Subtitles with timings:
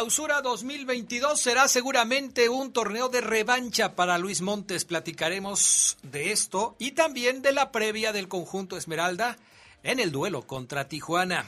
[0.00, 4.86] Clausura 2022 será seguramente un torneo de revancha para Luis Montes.
[4.86, 9.36] Platicaremos de esto y también de la previa del conjunto Esmeralda
[9.82, 11.44] en el duelo contra Tijuana.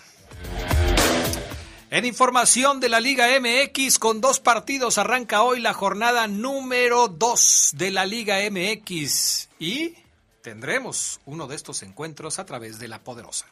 [1.90, 7.70] En información de la Liga MX, con dos partidos arranca hoy la jornada número 2
[7.72, 9.94] de la Liga MX y
[10.42, 13.46] tendremos uno de estos encuentros a través de la Poderosa.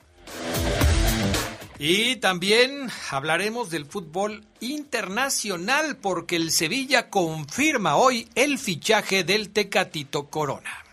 [1.82, 10.28] Y también hablaremos del fútbol internacional porque el Sevilla confirma hoy el fichaje del Tecatito
[10.28, 10.84] Corona.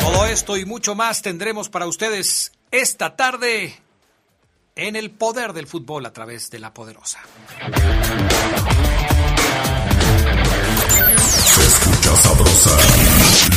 [0.00, 3.74] Todo esto y mucho más tendremos para ustedes esta tarde
[4.76, 7.20] en el poder del fútbol a través de la poderosa.
[11.46, 12.76] Se escucha sabrosa,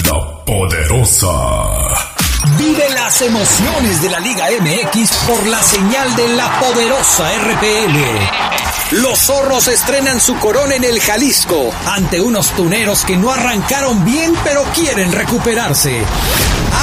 [0.05, 2.10] la poderosa.
[2.57, 8.70] Vive las emociones de la Liga MX por la señal de la poderosa RPL.
[8.91, 14.33] Los zorros estrenan su corona en el Jalisco ante unos tuneros que no arrancaron bien
[14.43, 16.01] pero quieren recuperarse.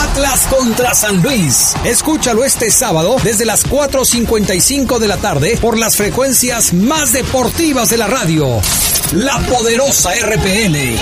[0.02, 1.74] Atlas contra San Luis.
[1.84, 7.98] Escúchalo este sábado desde las 4.55 de la tarde por las frecuencias más deportivas de
[7.98, 8.60] la radio.
[9.12, 10.96] La poderosa RPL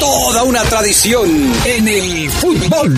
[0.00, 2.94] toda una tradición en el fútbol.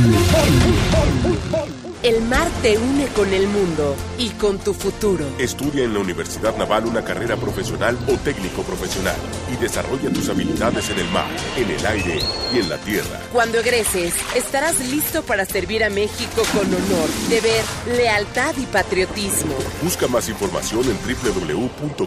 [2.01, 5.27] El mar te une con el mundo y con tu futuro.
[5.37, 9.17] Estudia en la Universidad Naval una carrera profesional o técnico profesional
[9.53, 11.27] y desarrolla tus habilidades en el mar,
[11.57, 12.21] en el aire
[12.55, 13.21] y en la tierra.
[13.33, 17.65] Cuando egreses, estarás listo para servir a México con honor, deber,
[17.97, 19.57] lealtad y patriotismo.
[19.83, 22.07] Busca más información en www.gov.mx,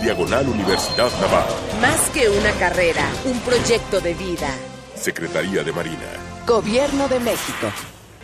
[0.00, 1.48] diagonal Universidad Naval.
[1.80, 4.54] Más que una carrera, un proyecto de vida.
[4.94, 6.06] Secretaría de Marina.
[6.46, 7.72] Gobierno de México.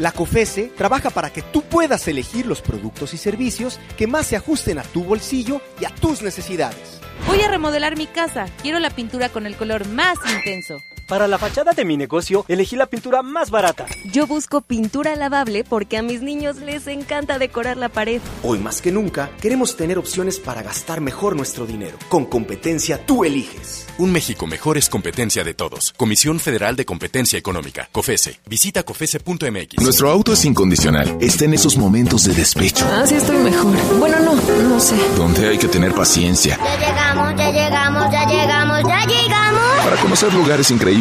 [0.01, 4.35] La COFESE trabaja para que tú puedas elegir los productos y servicios que más se
[4.35, 7.03] ajusten a tu bolsillo y a tus necesidades.
[7.27, 8.47] Voy a remodelar mi casa.
[8.63, 10.83] Quiero la pintura con el color más intenso.
[11.11, 13.85] Para la fachada de mi negocio, elegí la pintura más barata.
[14.13, 18.21] Yo busco pintura lavable porque a mis niños les encanta decorar la pared.
[18.45, 21.99] Hoy más que nunca, queremos tener opciones para gastar mejor nuestro dinero.
[22.09, 23.89] Con competencia, tú eliges.
[23.99, 25.93] Un México mejor es competencia de todos.
[25.97, 27.89] Comisión Federal de Competencia Económica.
[27.91, 28.39] COFESE.
[28.47, 29.83] Visita COFESE.mx.
[29.83, 31.19] Nuestro auto es incondicional.
[31.21, 32.87] Está en esos momentos de despecho.
[32.89, 33.77] Ah, sí, estoy mejor.
[33.99, 34.95] Bueno, no, no sé.
[35.17, 36.57] Donde hay que tener paciencia.
[36.57, 39.85] Ya llegamos, ya llegamos, ya llegamos, ya llegamos.
[39.85, 41.00] Para conocer lugares increíbles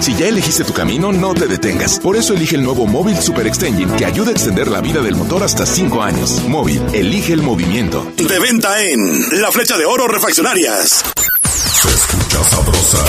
[0.00, 2.00] si ya elegiste tu camino, no te detengas.
[2.00, 5.14] Por eso elige el nuevo Móvil Super Extension que ayuda a extender la vida del
[5.14, 6.42] motor hasta 5 años.
[6.48, 8.06] Móvil, elige el movimiento.
[8.16, 11.04] De venta en La Flecha de Oro Refaccionarias.
[11.44, 13.04] Se escucha sabrosa,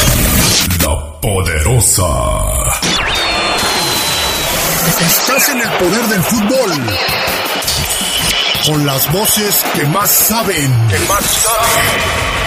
[0.85, 2.05] la poderosa.
[5.05, 6.71] Estás en el poder del fútbol.
[8.65, 10.71] Con las voces que más saben.
[10.89, 12.38] Que más saben.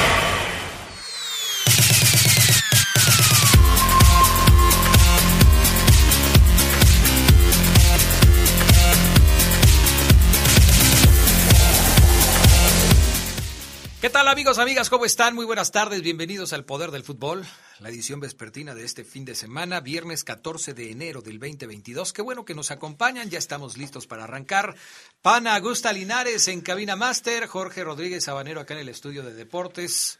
[14.02, 14.90] ¿Qué tal amigos, amigas?
[14.90, 15.32] ¿Cómo están?
[15.32, 17.46] Muy buenas tardes, bienvenidos al Poder del Fútbol,
[17.78, 22.12] la edición vespertina de este fin de semana, viernes 14 de enero del 2022.
[22.12, 24.74] Qué bueno que nos acompañan, ya estamos listos para arrancar.
[25.22, 30.18] Pana Augusta Linares en Cabina Master, Jorge Rodríguez Sabanero acá en el estudio de deportes.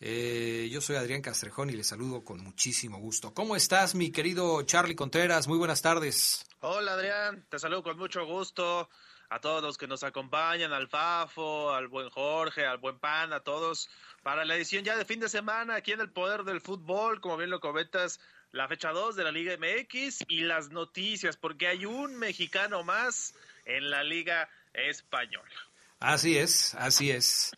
[0.00, 3.32] Eh, yo soy Adrián Castrejón y les saludo con muchísimo gusto.
[3.32, 5.46] ¿Cómo estás, mi querido Charlie Contreras?
[5.46, 6.44] Muy buenas tardes.
[6.58, 8.88] Hola Adrián, te saludo con mucho gusto
[9.28, 13.40] a todos los que nos acompañan, al Fafo, al buen Jorge, al buen Pan, a
[13.40, 13.88] todos,
[14.22, 17.36] para la edición ya de fin de semana aquí en el Poder del Fútbol, como
[17.36, 18.20] bien lo comentas,
[18.52, 23.34] la fecha 2 de la Liga MX y las noticias, porque hay un mexicano más
[23.64, 25.54] en la Liga Española.
[25.98, 27.52] Así es, así es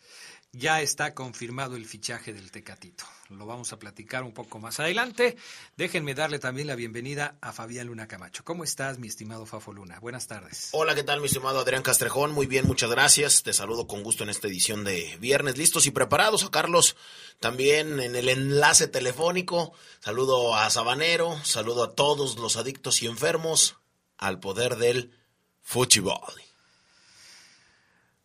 [0.51, 3.03] ya está confirmado el fichaje del Tecatito.
[3.29, 5.37] Lo vamos a platicar un poco más adelante.
[5.77, 8.43] Déjenme darle también la bienvenida a Fabián Luna Camacho.
[8.43, 9.99] ¿Cómo estás, mi estimado Fafo Luna?
[9.99, 10.69] Buenas tardes.
[10.71, 12.31] Hola, ¿qué tal, mi estimado Adrián Castrejón?
[12.31, 13.43] Muy bien, muchas gracias.
[13.43, 15.57] Te saludo con gusto en esta edición de viernes.
[15.57, 16.95] Listos y preparados a Carlos
[17.39, 19.73] también en el enlace telefónico.
[19.99, 23.75] Saludo a Sabanero, saludo a todos los adictos y enfermos
[24.17, 25.15] al poder del
[25.61, 26.33] fútbol.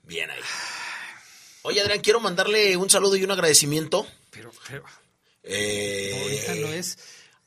[0.03, 0.41] Bien ahí.
[1.67, 4.07] Oye, Adrián, quiero mandarle un saludo y un agradecimiento.
[4.31, 4.85] Pero, pero.
[5.43, 6.99] Eh, ahorita no es.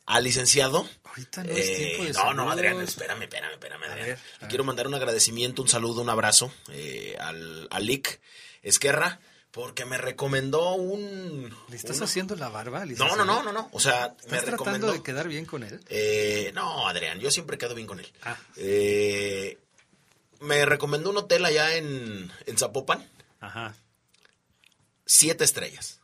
[0.08, 0.88] Al licenciado.
[1.04, 2.52] Ahorita no es tiempo de Eh, No, no.
[2.52, 4.06] Adrián, espérame, espérame, espérame, Adrián.
[4.08, 8.20] ver, a Le Quiero mandar un agradecimiento, un saludo, un abrazo eh, al, al Lick
[8.64, 9.20] Esquerra,
[9.52, 11.54] porque me recomendó un...
[11.70, 12.86] ¿Le estás un- haciendo la barba?
[12.86, 13.70] No, no, no, no, no.
[13.72, 14.92] O sea, me ¿Estás tratando recomendó...
[14.94, 15.80] de quedar bien con él?
[15.90, 18.12] Eh, no, Adrián, yo siempre quedo bien con él.
[18.24, 18.38] Ah.
[18.56, 19.58] Eh,
[20.40, 23.08] me recomendó un hotel allá en, en Zapopan,
[23.40, 23.76] Ajá.
[25.08, 26.00] Siete estrellas.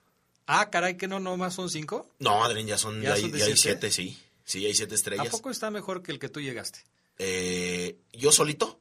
[0.47, 2.09] Ah, caray, que no, nomás son cinco.
[2.19, 3.91] No, Adrián, ya son, ¿Ya ya, hay- son ya hay siete?
[3.91, 4.19] sí.
[4.45, 5.29] Sí, hay siete ¿A estrellas.
[5.29, 6.79] poco está mejor que el que tú llegaste?
[7.19, 8.79] Eh, ¿Yo solito?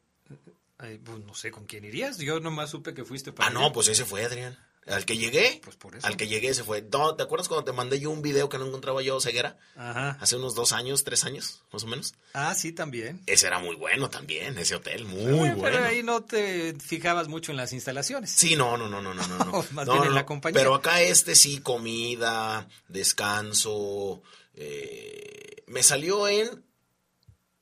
[0.77, 2.19] Pues no sé con quién irías.
[2.19, 3.49] Yo nomás supe que fuiste para.
[3.49, 4.59] Ah, no, pues ese fue Adrián.
[4.87, 6.05] Al que llegué, Pues por eso.
[6.07, 6.83] al que llegué ese fue.
[6.83, 9.57] ¿Te acuerdas cuando te mandé yo un video que no encontraba yo ceguera?
[9.77, 10.19] Ajá.
[10.21, 12.15] Hace unos dos años, tres años, más o menos.
[12.35, 13.23] Ah, sí, también.
[13.27, 15.63] Ese era muy bueno también, ese hotel, muy Eh, bueno.
[15.63, 18.31] Pero ahí no te fijabas mucho en las instalaciones.
[18.33, 19.65] Sí, no, no, no, no, no, no.
[19.71, 20.59] Más No, bien no, en la compañía.
[20.59, 24.21] Pero acá este sí, comida, descanso.
[24.55, 26.65] eh, me salió en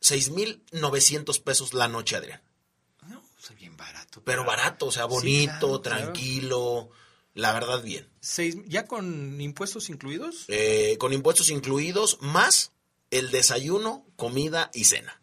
[0.01, 2.41] 6,900 pesos la noche, Adrián.
[3.07, 4.23] No, es bien barato.
[4.25, 5.81] Pero barato, o sea, bonito, claro.
[5.81, 6.91] tranquilo.
[7.35, 8.09] La verdad, bien.
[8.21, 10.45] Seis, ¿Ya con impuestos incluidos?
[10.49, 12.73] Eh, con impuestos incluidos, más
[13.11, 15.21] el desayuno, comida y cena.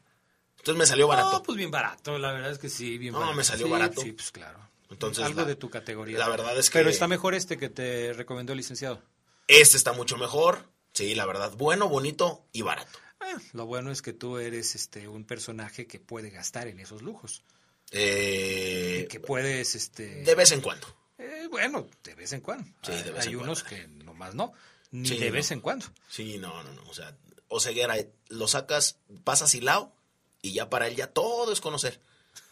[0.57, 1.31] Entonces me salió barato.
[1.33, 2.17] No, pues bien barato.
[2.17, 3.37] La verdad es que sí, bien No, barato.
[3.37, 4.01] me salió Sí, barato.
[4.01, 4.59] Sí, pues claro.
[4.89, 6.17] Entonces, Algo la- de tu categoría.
[6.17, 9.01] la verdad es que- Pero está mejor este que te recomendó el licenciado.
[9.47, 10.69] Este está mucho mejor.
[10.93, 12.97] Sí, la verdad, bueno, bonito y barato.
[13.21, 17.01] Eh, lo bueno es que tú eres este un personaje que puede gastar en esos
[17.01, 17.43] lujos.
[17.91, 20.23] Eh, que puedes, este...
[20.23, 20.87] de vez en cuando.
[21.17, 22.65] Eh, bueno, de vez en cuando.
[22.83, 24.53] Sí, de vez Hay en unos que nomás no.
[24.91, 25.33] Ni Sí, de no.
[25.33, 25.85] vez en cuando.
[26.09, 26.83] Sí, no, no, no.
[26.89, 27.15] O sea,
[27.49, 27.95] Oseguera,
[28.29, 29.93] lo sacas, pasas Silao
[30.41, 32.01] y ya para él ya todo es conocer.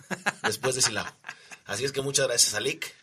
[0.43, 1.05] Después de Silao.
[1.65, 2.93] Así es que muchas gracias a Lick.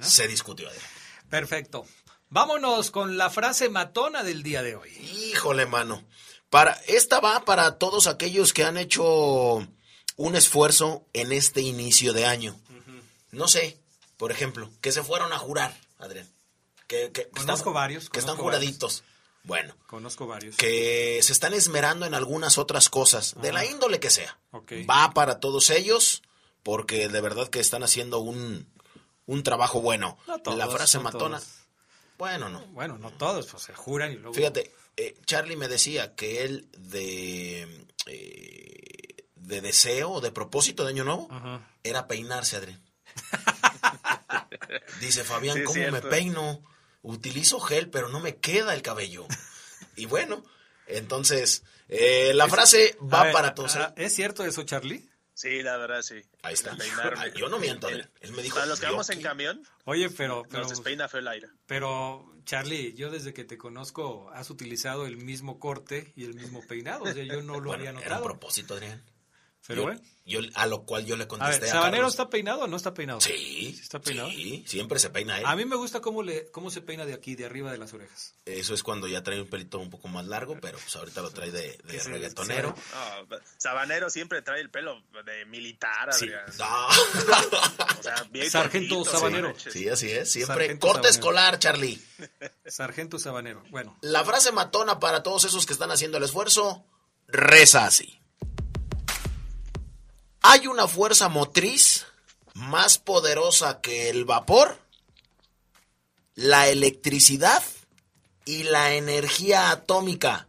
[0.00, 0.68] Se discutió.
[0.68, 0.86] Adrián.
[1.28, 1.86] Perfecto.
[2.28, 4.90] Vámonos con la frase matona del día de hoy.
[4.90, 6.04] Híjole, mano.
[6.48, 9.66] Para, esta va para todos aquellos que han hecho
[10.16, 12.60] un esfuerzo en este inicio de año.
[13.32, 13.79] No sé,
[14.20, 16.28] por ejemplo, que se fueron a jurar, Adrián.
[16.86, 19.02] Que, que Conozco están- varios, Que están juraditos.
[19.44, 20.56] Bueno, Conozco varios.
[20.56, 24.38] que se están esmerando en algunas otras cosas, de la índole que sea.
[24.50, 24.72] Ok.
[24.88, 26.22] Va para todos ellos,
[26.62, 28.68] porque de verdad que están haciendo un,
[29.24, 30.18] un trabajo bueno.
[30.26, 31.38] No todos, la frase no matona.
[31.38, 31.50] todos.
[32.18, 32.60] Bueno, no.
[32.66, 34.34] Bueno, no todos, pues se juran y luego...
[34.34, 40.90] Fíjate, eh, Charlie me decía que él de, eh, de deseo o de propósito de
[40.90, 41.66] Año Nuevo Ajá.
[41.82, 42.82] era peinarse, Adrián.
[45.00, 46.62] Dice Fabián, Sí, ¿cómo me peino?
[47.02, 49.26] Utilizo gel, pero no me queda el cabello.
[49.96, 50.44] Y bueno,
[50.86, 53.76] entonces, eh, la frase va ver, para todos.
[53.76, 53.80] ¿eh?
[53.80, 55.08] ah, ¿Es cierto eso, Charlie?
[55.32, 56.20] Sí, la verdad, sí.
[56.42, 56.76] Ahí está.
[57.16, 58.10] Ay, Yo no miento, Adrián.
[58.20, 60.42] Él me dijo, Para los que vamos en camión, Oye, pero...
[60.50, 61.48] pero nos despeina feo el aire.
[61.64, 66.62] Pero, Charlie, yo desde que te conozco has utilizado el mismo corte y el mismo
[66.66, 67.04] peinado.
[67.04, 68.24] O sea, yo no lo Bueno, había era un notado.
[68.24, 69.02] propósito, Adrián.
[69.70, 70.00] Pero Yo- bueno.
[70.26, 72.92] yo- a lo cual yo le A contesté ver, ¿Sabanero está peinado o no está
[72.92, 73.20] peinado?
[73.20, 74.28] Sí, está peinado?
[74.30, 75.46] sí, siempre se peina él.
[75.46, 77.92] A mí me gusta cómo, le, cómo se peina de aquí, de arriba de las
[77.94, 78.34] orejas.
[78.46, 81.30] Eso es cuando ya trae un pelito un poco más largo, pero pues ahorita lo
[81.30, 82.74] trae de, de reggaetonero.
[83.28, 86.28] No, Sabanero siempre trae el pelo de militar, Sí.
[86.58, 86.86] No.
[88.00, 89.54] O sea, bien Sargento cortito, Sabanero.
[89.58, 89.70] sí.
[89.70, 90.32] Sí, así es.
[90.32, 91.10] Siempre Sargento corte Sabanero.
[91.14, 92.02] escolar, Charlie.
[92.66, 93.62] Sargento Sabanero.
[93.70, 96.84] Bueno, La frase matona para todos esos que están haciendo el esfuerzo
[97.28, 98.20] reza así.
[100.42, 102.06] Hay una fuerza motriz
[102.54, 104.78] más poderosa que el vapor,
[106.34, 107.62] la electricidad
[108.44, 110.48] y la energía atómica.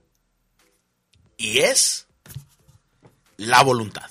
[1.38, 2.08] Y es
[3.38, 4.10] la voluntad.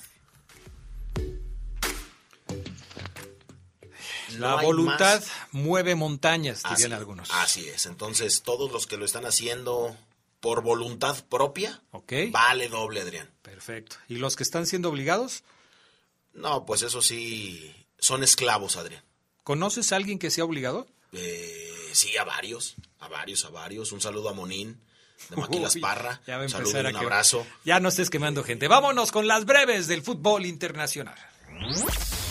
[4.37, 5.21] la No voluntad
[5.51, 7.29] mueve montañas, dirían algunos.
[7.31, 7.85] así es.
[7.85, 9.95] Entonces, todos los que lo están haciendo
[10.39, 13.29] por voluntad propia, Ok, vale doble, Adrián.
[13.41, 13.97] perfecto.
[14.07, 15.43] ¿Y los que están siendo obligados?
[16.33, 19.03] No, pues eso sí, son esclavos, Adrián.
[19.43, 20.87] ¿Conoces a alguien que sea obligado?
[21.13, 23.91] Eh, sí, a varios, a varios, a varios.
[23.91, 24.79] Un saludo a Monín,
[25.29, 26.21] de Maquilas Parra.
[26.25, 27.45] ya va a Un saludo a un abrazo.
[27.65, 28.67] Ya no estés quemando gente.
[28.67, 31.17] Vámonos con las breves del fútbol internacional.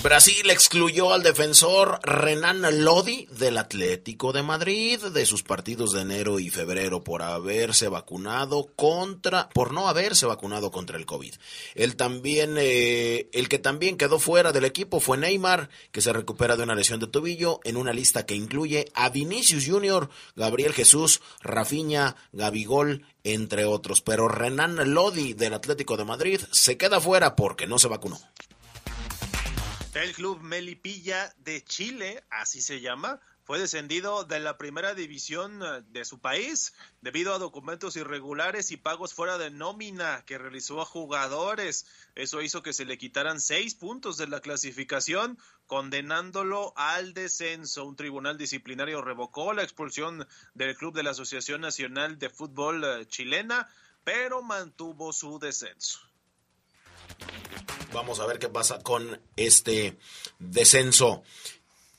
[0.02, 6.40] Brasil excluyó al defensor Renan Lodi del Atlético de Madrid de sus partidos de enero
[6.40, 11.34] y febrero por haberse vacunado contra, por no haberse vacunado contra el COVID.
[11.74, 16.56] El también, eh, el que también quedó fuera del equipo fue Neymar, que se recupera
[16.56, 21.20] de una lesión de tobillo en una lista que incluye a Vinicius Junior, Gabriel Jesús,
[21.42, 24.00] Rafinha, Gabigol, entre otros.
[24.00, 28.18] Pero Renan Lodi del Atlético de Madrid se queda fuera porque no se vacunó.
[29.94, 35.82] El club Melipilla de Chile, así se llama, fue descendido de la primera división eh,
[35.88, 40.84] de su país debido a documentos irregulares y pagos fuera de nómina que realizó a
[40.84, 41.86] jugadores.
[42.14, 47.84] Eso hizo que se le quitaran seis puntos de la clasificación, condenándolo al descenso.
[47.84, 53.06] Un tribunal disciplinario revocó la expulsión del club de la Asociación Nacional de Fútbol eh,
[53.08, 53.68] chilena,
[54.04, 56.09] pero mantuvo su descenso.
[57.92, 59.98] Vamos a ver qué pasa con este
[60.38, 61.22] descenso.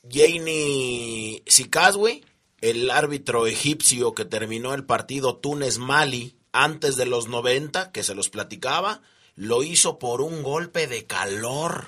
[0.10, 2.22] Janie Sikazwe,
[2.62, 8.30] el árbitro egipcio que terminó el partido Túnez-Mali antes de los 90, que se los
[8.30, 9.02] platicaba,
[9.36, 11.88] lo hizo por un golpe de calor.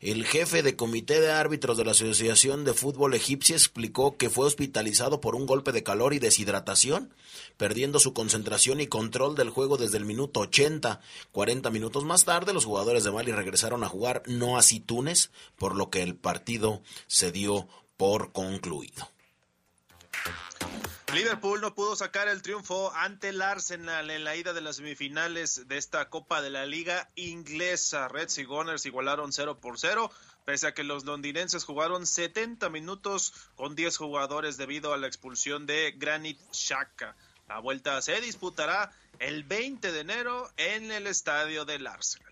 [0.00, 4.46] El jefe de comité de árbitros de la Asociación de Fútbol Egipcia explicó que fue
[4.46, 7.12] hospitalizado por un golpe de calor y deshidratación,
[7.58, 11.02] perdiendo su concentración y control del juego desde el minuto 80.
[11.32, 15.76] 40 minutos más tarde, los jugadores de Mali regresaron a jugar no así Túnez, por
[15.76, 19.06] lo que el partido se dio por concluido.
[21.14, 25.66] Liverpool no pudo sacar el triunfo ante el Arsenal en la ida de las semifinales
[25.66, 28.06] de esta Copa de la Liga inglesa.
[28.06, 30.08] Reds y Gunners igualaron 0 por 0,
[30.44, 35.66] pese a que los londinenses jugaron 70 minutos con 10 jugadores debido a la expulsión
[35.66, 37.16] de Granit Xhaka.
[37.48, 42.29] La vuelta se disputará el 20 de enero en el estadio del Arsenal.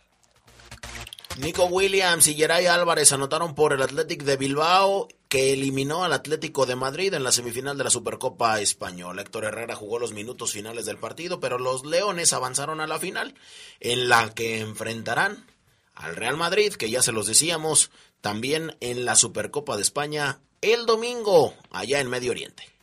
[1.38, 6.66] Nico Williams y Geray Álvarez anotaron por el Athletic de Bilbao que eliminó al Atlético
[6.66, 9.22] de Madrid en la semifinal de la Supercopa Española.
[9.22, 13.34] Héctor Herrera jugó los minutos finales del partido, pero los Leones avanzaron a la final
[13.78, 15.46] en la que enfrentarán
[15.94, 20.86] al Real Madrid, que ya se los decíamos, también en la Supercopa de España el
[20.86, 22.77] domingo allá en Medio Oriente.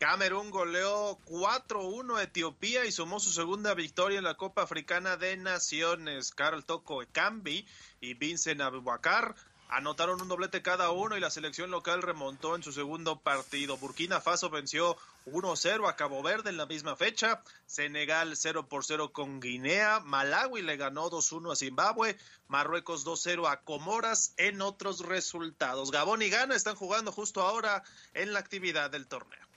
[0.00, 5.36] Camerún goleó 4-1 a Etiopía y sumó su segunda victoria en la Copa Africana de
[5.36, 6.30] Naciones.
[6.30, 7.66] Carl Toko Ekambi
[8.00, 9.34] y Vincent Abubakar
[9.68, 13.76] anotaron un doblete cada uno y la selección local remontó en su segundo partido.
[13.76, 17.42] Burkina Faso venció 1-0 a Cabo Verde en la misma fecha.
[17.66, 20.00] Senegal 0 0 con Guinea.
[20.00, 22.16] Malawi le ganó 2-1 a Zimbabue.
[22.48, 25.90] Marruecos 2-0 a Comoras en otros resultados.
[25.90, 27.82] Gabón y Ghana están jugando justo ahora
[28.14, 29.49] en la actividad del torneo.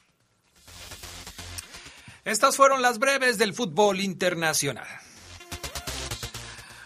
[2.25, 4.87] Estas fueron las breves del fútbol internacional.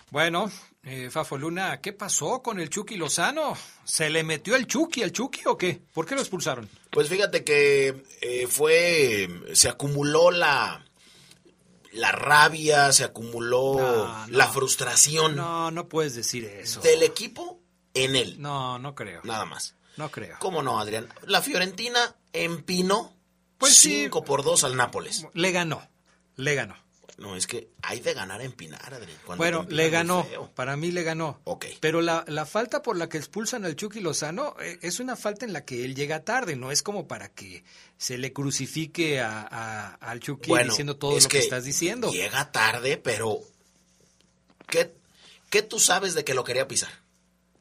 [0.10, 0.50] Bueno,
[0.84, 3.56] eh, Fafo Luna, ¿qué pasó con el Chucky Lozano?
[3.84, 5.82] ¿Se le metió el Chucky al Chucky o qué?
[5.94, 6.70] ¿Por qué lo expulsaron?
[6.90, 10.84] Pues fíjate que eh, fue, se acumuló la,
[11.92, 14.38] la rabia, se acumuló No, no.
[14.38, 16.80] la frustración No, no puedes decir eso.
[16.82, 17.60] del equipo
[17.94, 18.42] en él.
[18.42, 19.22] No, no creo.
[19.24, 19.76] Nada más.
[19.98, 20.38] No creo.
[20.40, 21.08] ¿Cómo no, Adrián?
[21.26, 23.14] La Fiorentina empinó
[23.58, 24.04] Pues sí.
[24.04, 25.26] 5 por 2 al Nápoles.
[25.34, 25.88] Le ganó,
[26.36, 26.76] le ganó.
[27.18, 29.18] No, es que hay de ganar a empinar, Adrián.
[29.26, 30.24] Cuando Bueno, le ganó,
[30.54, 31.40] para mí le ganó.
[31.46, 31.66] Ok.
[31.80, 35.44] Pero la, la falta por la que expulsan al Chucky Lozano eh, es una falta
[35.44, 37.64] en la que él llega tarde, no es como para que
[37.98, 41.64] se le crucifique a, a- al Chucky Bueno, diciendo todo es lo que, que estás
[41.64, 42.12] diciendo.
[42.12, 43.40] Llega tarde, pero
[44.70, 44.94] ¿qué,
[45.50, 46.92] ¿qué tú sabes de que lo quería pisar?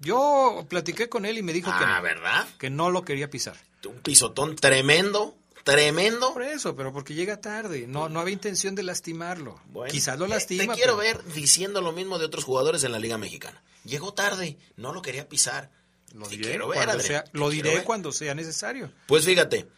[0.00, 2.46] Yo platiqué con él y me dijo que, Ah, no, ¿verdad?
[2.58, 3.56] que no lo quería pisar.
[3.88, 5.34] Un pisotón tremendo,
[5.66, 6.32] tremendo.
[6.32, 9.60] Por eso, pero porque llega tarde, no, no había intención de lastimarlo.
[9.66, 10.74] Bueno, Quizás lo lastima.
[10.74, 13.62] Te quiero pero ver diciendo lo mismo de otros jugadores en la Liga Mexicana.
[13.84, 15.70] Llegó tarde, no lo quería pisar.
[16.14, 17.84] Lo Te diré, quiero ver, Adrián, sea, lo diré ver.
[17.84, 18.90] cuando sea necesario.
[19.06, 19.68] Pues fíjate,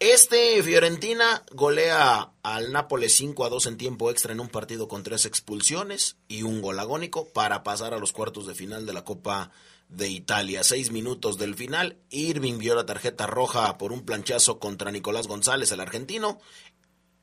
[0.00, 5.02] este Fiorentina golea al Nápoles 5 a 2 en tiempo extra en un partido con
[5.02, 9.04] tres expulsiones y un gol agónico para pasar a los cuartos de final de la
[9.04, 9.52] Copa
[9.96, 10.62] de Italia.
[10.62, 15.70] Seis minutos del final, Irving vio la tarjeta roja por un planchazo contra Nicolás González,
[15.72, 16.40] el argentino.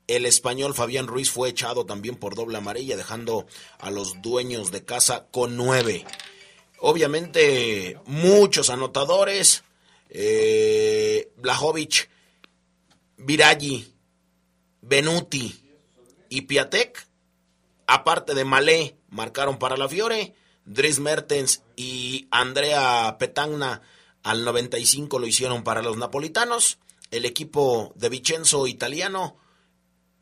[0.06, 3.46] El español Fabián Ruiz fue echado también por doble amarilla, dejando
[3.78, 6.04] a los dueños de casa con nueve.
[6.80, 9.62] Obviamente, muchos anotadores.
[10.10, 12.10] Eh, Blajovic,
[13.16, 13.94] Viraggi,
[14.82, 15.54] Benuti
[16.28, 17.06] y Piatek,
[17.86, 20.34] aparte de Malé, marcaron para la Fiore.
[20.64, 23.82] Dries Mertens y Andrea Petagna
[24.22, 26.78] al 95 lo hicieron para los napolitanos.
[27.10, 29.36] El equipo de Vicenzo italiano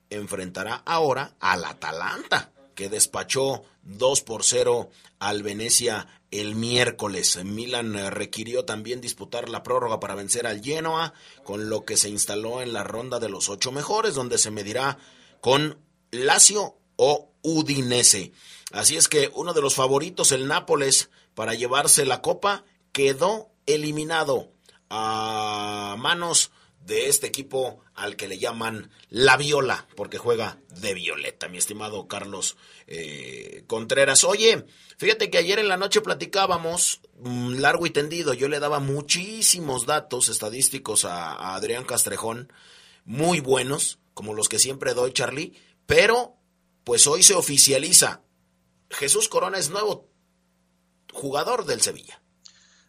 [0.09, 7.43] enfrentará ahora al Atalanta, que despachó 2 por 0 al Venecia el miércoles.
[7.45, 11.13] Milan requirió también disputar la prórroga para vencer al Genoa,
[11.45, 14.99] con lo que se instaló en la ronda de los ocho mejores, donde se medirá
[15.41, 15.79] con
[16.11, 18.33] Lazio o Udinese.
[18.71, 24.53] Así es que uno de los favoritos, el Nápoles, para llevarse la copa, quedó eliminado
[24.89, 26.51] a manos
[26.85, 32.09] de este equipo al que le llaman la viola, porque juega de violeta, mi estimado
[32.09, 34.25] Carlos eh, Contreras.
[34.25, 34.65] Oye,
[34.97, 39.87] fíjate que ayer en la noche platicábamos mm, largo y tendido, yo le daba muchísimos
[39.87, 42.53] datos estadísticos a, a Adrián Castrejón,
[43.05, 45.55] muy buenos, como los que siempre doy, Charlie,
[45.87, 46.37] pero
[46.85, 48.23] pues hoy se oficializa.
[48.91, 50.11] Jesús Corona es nuevo
[51.13, 52.23] jugador del Sevilla.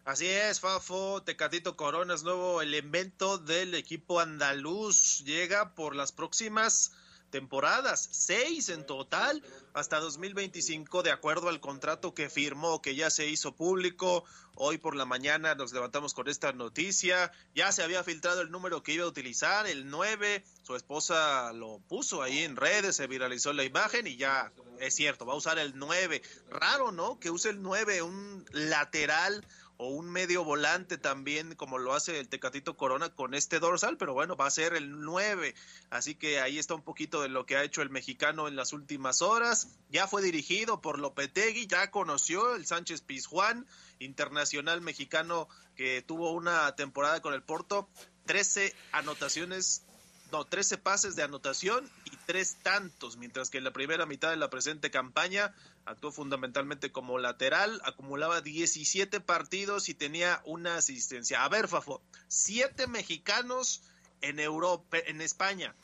[0.03, 5.19] Así es, Fafo, Tecatito Corona es nuevo elemento del equipo andaluz.
[5.23, 6.91] Llega por las próximas
[7.31, 9.41] temporadas, seis en total,
[9.73, 14.23] hasta 2025, de acuerdo al contrato que firmó, que ya se hizo público.
[14.55, 17.31] Hoy por la mañana nos levantamos con esta noticia.
[17.55, 20.43] Ya se había filtrado el número que iba a utilizar, el 9.
[20.61, 25.25] Su esposa lo puso ahí en redes, se viralizó la imagen y ya es cierto,
[25.25, 26.21] va a usar el 9.
[26.49, 27.19] Raro, ¿no?
[27.19, 29.45] Que use el 9, un lateral
[29.83, 34.13] o un medio volante también, como lo hace el Tecatito Corona con este dorsal, pero
[34.13, 35.55] bueno, va a ser el 9.
[35.89, 38.73] Así que ahí está un poquito de lo que ha hecho el mexicano en las
[38.73, 39.69] últimas horas.
[39.89, 43.65] Ya fue dirigido por Lopetegui, ya conoció el Sánchez Pizjuán,
[43.97, 47.89] internacional mexicano que tuvo una temporada con el Porto,
[48.27, 49.83] 13 anotaciones
[50.31, 54.37] no, 13 pases de anotación y tres tantos, mientras que en la primera mitad de
[54.37, 55.53] la presente campaña
[55.85, 61.43] actuó fundamentalmente como lateral, acumulaba 17 partidos y tenía una asistencia.
[61.43, 63.81] A ver, Fafo, siete mexicanos
[64.21, 65.75] en Europa, en España.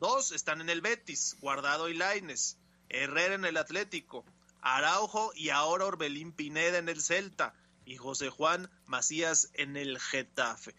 [0.00, 2.56] Dos están en el Betis, Guardado y Laines,
[2.88, 4.24] Herrera en el Atlético,
[4.62, 7.54] Araujo y ahora Orbelín Pineda en el Celta
[7.84, 10.74] y José Juan Macías en el Getafe.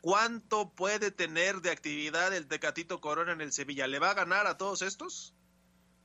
[0.00, 3.86] ¿Cuánto puede tener de actividad el Tecatito Corona en el Sevilla?
[3.86, 5.34] ¿Le va a ganar a todos estos?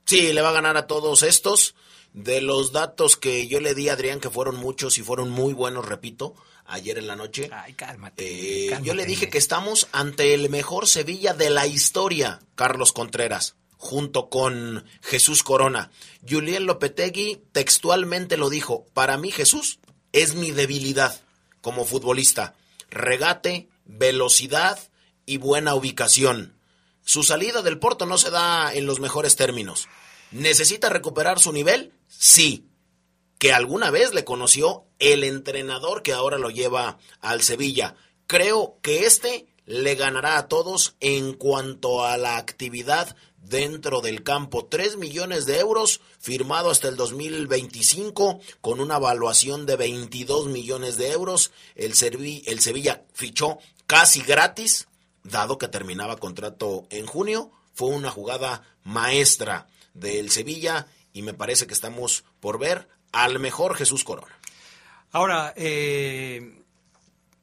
[0.04, 1.74] Sí, le va a ganar a todos estos.
[2.12, 5.52] De los datos que yo le di a Adrián, que fueron muchos y fueron muy
[5.52, 6.34] buenos, repito,
[6.64, 7.50] ayer en la noche.
[7.52, 12.40] Ay, cálmate, eh, Yo le dije que estamos ante el mejor Sevilla de la historia,
[12.54, 15.90] Carlos Contreras, junto con Jesús Corona.
[16.28, 19.80] Julián Lopetegui textualmente lo dijo, para mí Jesús
[20.12, 21.20] es mi debilidad
[21.60, 22.54] como futbolista.
[22.90, 24.78] Regate, velocidad
[25.26, 26.58] y buena ubicación.
[27.04, 29.88] Su salida del Porto no se da en los mejores términos.
[30.30, 31.92] ¿Necesita recuperar su nivel?
[32.08, 32.66] Sí.
[33.38, 37.94] Que alguna vez le conoció el entrenador que ahora lo lleva al Sevilla.
[38.26, 43.16] Creo que este le ganará a todos en cuanto a la actividad
[43.48, 44.66] dentro del campo.
[44.66, 51.12] Tres millones de euros firmado hasta el 2025 con una evaluación de 22 millones de
[51.12, 51.52] euros.
[51.74, 51.92] El,
[52.46, 54.88] el Sevilla fichó casi gratis,
[55.22, 57.50] dado que terminaba contrato en junio.
[57.74, 63.76] Fue una jugada maestra del Sevilla y me parece que estamos por ver al mejor
[63.76, 64.38] Jesús Corona.
[65.12, 66.60] Ahora, eh,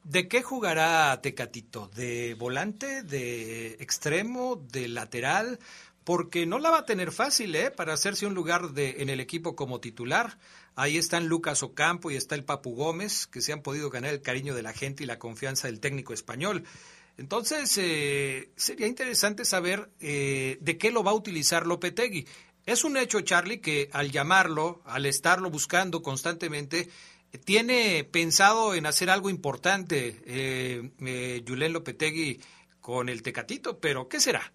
[0.04, 1.88] ¿de qué jugará Tecatito?
[1.88, 5.58] ¿De volante, de extremo, de lateral?
[6.04, 7.70] Porque no la va a tener fácil, ¿eh?
[7.70, 10.38] Para hacerse un lugar de, en el equipo como titular.
[10.74, 14.22] Ahí están Lucas Ocampo y está el Papu Gómez, que se han podido ganar el
[14.22, 16.64] cariño de la gente y la confianza del técnico español.
[17.18, 22.26] Entonces, eh, sería interesante saber eh, de qué lo va a utilizar Lopetegui.
[22.64, 26.88] Es un hecho, Charlie, que al llamarlo, al estarlo buscando constantemente,
[27.44, 32.40] tiene pensado en hacer algo importante eh, eh Julen Lopetegui
[32.80, 34.52] con el Tecatito, pero ¿qué será?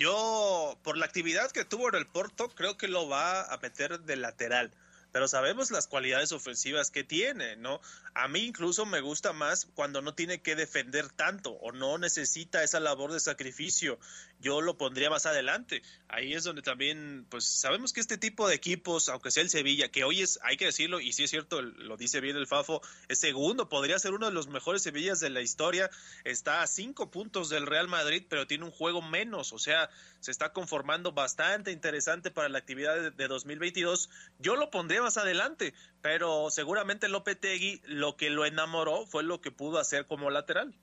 [0.00, 4.00] Yo, por la actividad que tuvo en el Porto, creo que lo va a meter
[4.00, 4.70] de lateral
[5.12, 7.80] pero sabemos las cualidades ofensivas que tiene, ¿no?
[8.14, 12.62] A mí incluso me gusta más cuando no tiene que defender tanto o no necesita
[12.62, 13.98] esa labor de sacrificio.
[14.40, 15.82] Yo lo pondría más adelante.
[16.08, 19.90] Ahí es donde también, pues sabemos que este tipo de equipos, aunque sea el Sevilla,
[19.90, 22.80] que hoy es, hay que decirlo, y sí es cierto, lo dice bien el Fafo,
[23.08, 25.90] es segundo, podría ser uno de los mejores Sevillas de la historia,
[26.24, 30.30] está a cinco puntos del Real Madrid, pero tiene un juego menos, o sea, se
[30.30, 34.10] está conformando bastante interesante para la actividad de, de 2022.
[34.38, 39.50] Yo lo pondría más adelante, pero seguramente Lopetegui lo que lo enamoró fue lo que
[39.50, 40.74] pudo hacer como lateral.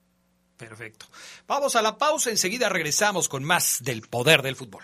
[0.57, 1.05] Perfecto.
[1.47, 4.83] Vamos a la pausa, enseguida regresamos con más del poder del fútbol.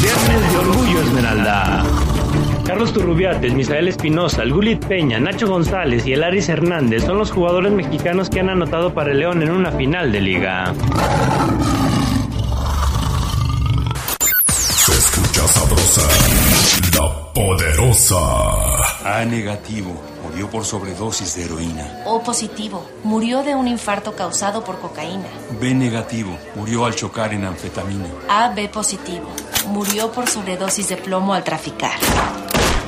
[0.00, 1.84] Viernes de Orgullo Esmeralda.
[2.64, 7.72] Carlos Turrubiates, Misael Espinosa, Gulit Peña, Nacho González y el Aris Hernández son los jugadores
[7.72, 10.72] mexicanos que han anotado para el León en una final de liga.
[17.34, 18.18] Poderosa.
[19.04, 22.02] A negativo, murió por sobredosis de heroína.
[22.06, 25.28] O positivo, murió de un infarto causado por cocaína.
[25.60, 28.08] B negativo, murió al chocar en anfetamina.
[28.28, 29.28] A B positivo,
[29.68, 31.98] murió por sobredosis de plomo al traficar.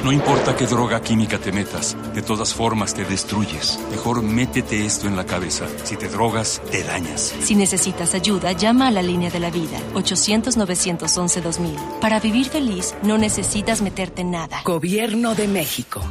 [0.02, 3.78] No importa qué droga química te metas, de todas formas te destruyes.
[3.88, 5.68] Mejor métete esto en la cabeza.
[5.84, 7.32] Si te drogas, te dañas.
[7.40, 12.00] Si necesitas ayuda, llama a la línea de la vida, 800-911-2000.
[12.00, 14.62] Para vivir feliz, no necesitas meterte en nada.
[14.64, 16.02] Gobierno de México.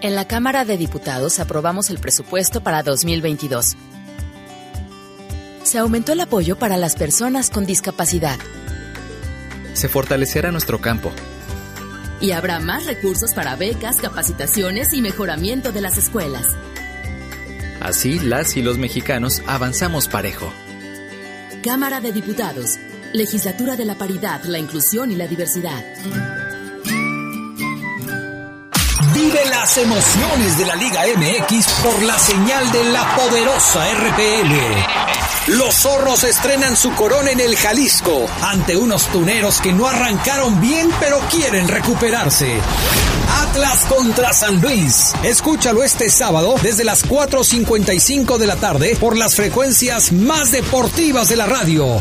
[0.00, 3.76] En la Cámara de Diputados aprobamos el presupuesto para 2022.
[5.62, 8.38] Se aumentó el apoyo para las personas con discapacidad.
[9.74, 11.12] Se fortalecerá nuestro campo.
[12.20, 16.46] Y habrá más recursos para becas, capacitaciones y mejoramiento de las escuelas.
[17.80, 20.52] Así las y los mexicanos avanzamos parejo.
[21.64, 22.78] Cámara de Diputados.
[23.12, 25.84] Legislatura de la Paridad, la Inclusión y la Diversidad.
[29.14, 35.52] Vive las emociones de la Liga MX por la señal de la poderosa RPL.
[35.56, 40.90] Los zorros estrenan su corona en el Jalisco ante unos tuneros que no arrancaron bien
[41.00, 42.60] pero quieren recuperarse.
[43.42, 45.12] Atlas contra San Luis.
[45.24, 51.36] Escúchalo este sábado desde las 4.55 de la tarde por las frecuencias más deportivas de
[51.36, 52.00] la radio.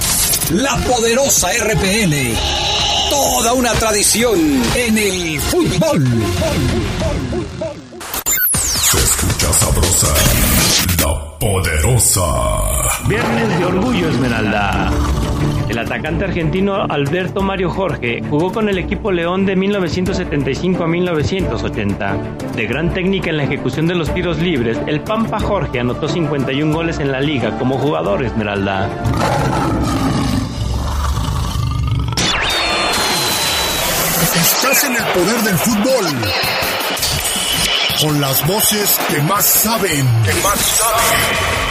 [0.52, 2.38] La poderosa RPL.
[3.10, 6.06] Toda una tradición en el fútbol.
[10.02, 12.22] La poderosa.
[13.08, 14.92] Viernes de Orgullo Esmeralda.
[15.68, 22.18] El atacante argentino Alberto Mario Jorge jugó con el equipo León de 1975 a 1980.
[22.56, 26.74] De gran técnica en la ejecución de los tiros libres, el Pampa Jorge anotó 51
[26.74, 28.90] goles en la liga como jugador Esmeralda.
[34.36, 36.59] Estás en el poder del fútbol.
[38.02, 40.06] Con las voces que más saben.
[40.24, 41.70] Que más saben.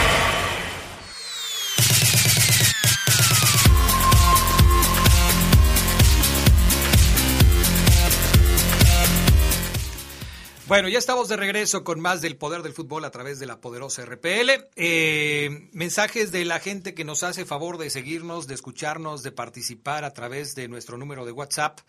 [10.69, 13.59] Bueno, ya estamos de regreso con más del poder del fútbol a través de la
[13.59, 14.67] poderosa RPL.
[14.77, 20.05] Eh, mensajes de la gente que nos hace favor de seguirnos, de escucharnos, de participar
[20.05, 21.81] a través de nuestro número de WhatsApp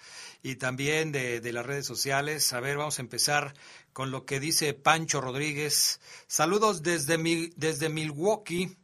[0.42, 2.54] y también de, de las redes sociales.
[2.54, 3.54] A ver, vamos a empezar
[3.94, 6.00] con lo que dice Pancho Rodríguez.
[6.28, 8.76] Saludos desde, desde Milwaukee.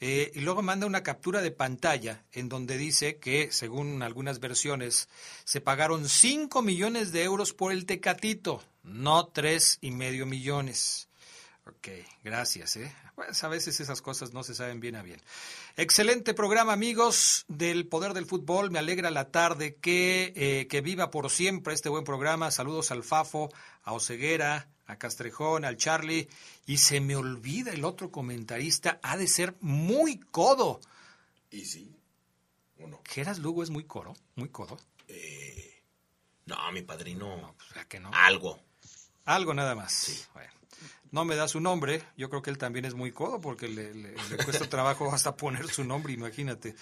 [0.00, 5.08] Eh, y luego manda una captura de pantalla en donde dice que, según algunas versiones,
[5.44, 11.08] se pagaron 5 millones de euros por el Tecatito, no tres y medio millones.
[11.66, 11.88] Ok,
[12.22, 12.76] gracias.
[12.76, 12.94] ¿eh?
[13.14, 15.20] Pues a veces esas cosas no se saben bien a bien.
[15.76, 18.70] Excelente programa, amigos del Poder del Fútbol.
[18.70, 19.74] Me alegra la tarde.
[19.74, 22.52] Que, eh, que viva por siempre este buen programa.
[22.52, 26.28] Saludos al Fafo, a Oceguera, a Castrejón, al Charlie.
[26.64, 29.00] Y se me olvida el otro comentarista.
[29.02, 30.80] Ha de ser muy codo.
[31.50, 31.92] ¿Y sí?
[32.78, 33.00] Uno.
[33.04, 34.14] ¿Geras Lugo es muy coro?
[34.36, 34.78] ¿Muy codo?
[35.08, 35.82] Eh,
[36.46, 37.36] no, mi padrino.
[37.36, 38.12] No, pues, ¿a que no?
[38.14, 38.60] Algo.
[39.24, 39.92] Algo nada más.
[39.92, 40.22] Sí.
[40.34, 40.63] Bueno
[41.14, 43.94] no me da su nombre, yo creo que él también es muy codo porque le,
[43.94, 46.74] le, le cuesta trabajo hasta poner su nombre, imagínate.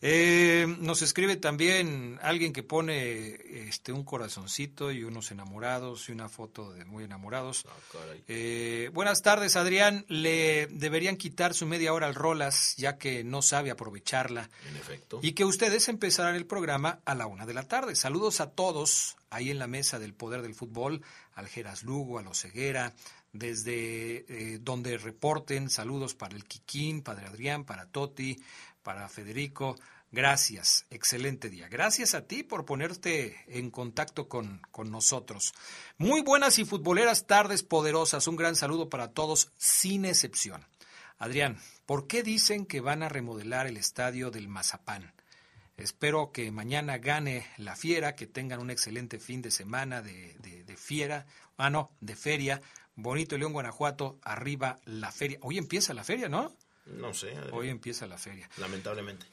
[0.00, 6.28] Eh, nos escribe también alguien que pone este un corazoncito y unos enamorados y una
[6.28, 7.64] foto de muy enamorados.
[7.66, 10.04] Ah, eh, buenas tardes, Adrián.
[10.08, 14.50] Le deberían quitar su media hora al Rolas, ya que no sabe aprovecharla.
[14.68, 15.20] En efecto.
[15.22, 17.96] Y que ustedes empezarán el programa a la una de la tarde.
[17.96, 21.02] Saludos a todos ahí en la mesa del poder del fútbol,
[21.34, 22.94] al Geras Lugo, a los Ceguera,
[23.34, 25.68] desde eh, donde reporten.
[25.68, 28.40] Saludos para el Quiquín, Padre Adrián, para Toti,
[28.82, 29.76] para Federico.
[30.12, 31.68] Gracias, excelente día.
[31.68, 35.52] Gracias a ti por ponerte en contacto con, con, nosotros.
[35.98, 38.28] Muy buenas y futboleras tardes poderosas.
[38.28, 40.64] Un gran saludo para todos, sin excepción.
[41.18, 45.12] Adrián, ¿por qué dicen que van a remodelar el estadio del Mazapán?
[45.76, 50.62] Espero que mañana gane la fiera, que tengan un excelente fin de semana de, de,
[50.62, 52.62] de fiera, ah no, de feria.
[52.96, 55.38] Bonito León, Guanajuato, arriba la feria.
[55.42, 56.54] Hoy empieza la feria, ¿no?
[56.86, 57.30] No sé.
[57.30, 57.50] Adrián.
[57.52, 58.48] Hoy empieza la feria.
[58.58, 59.26] Lamentablemente.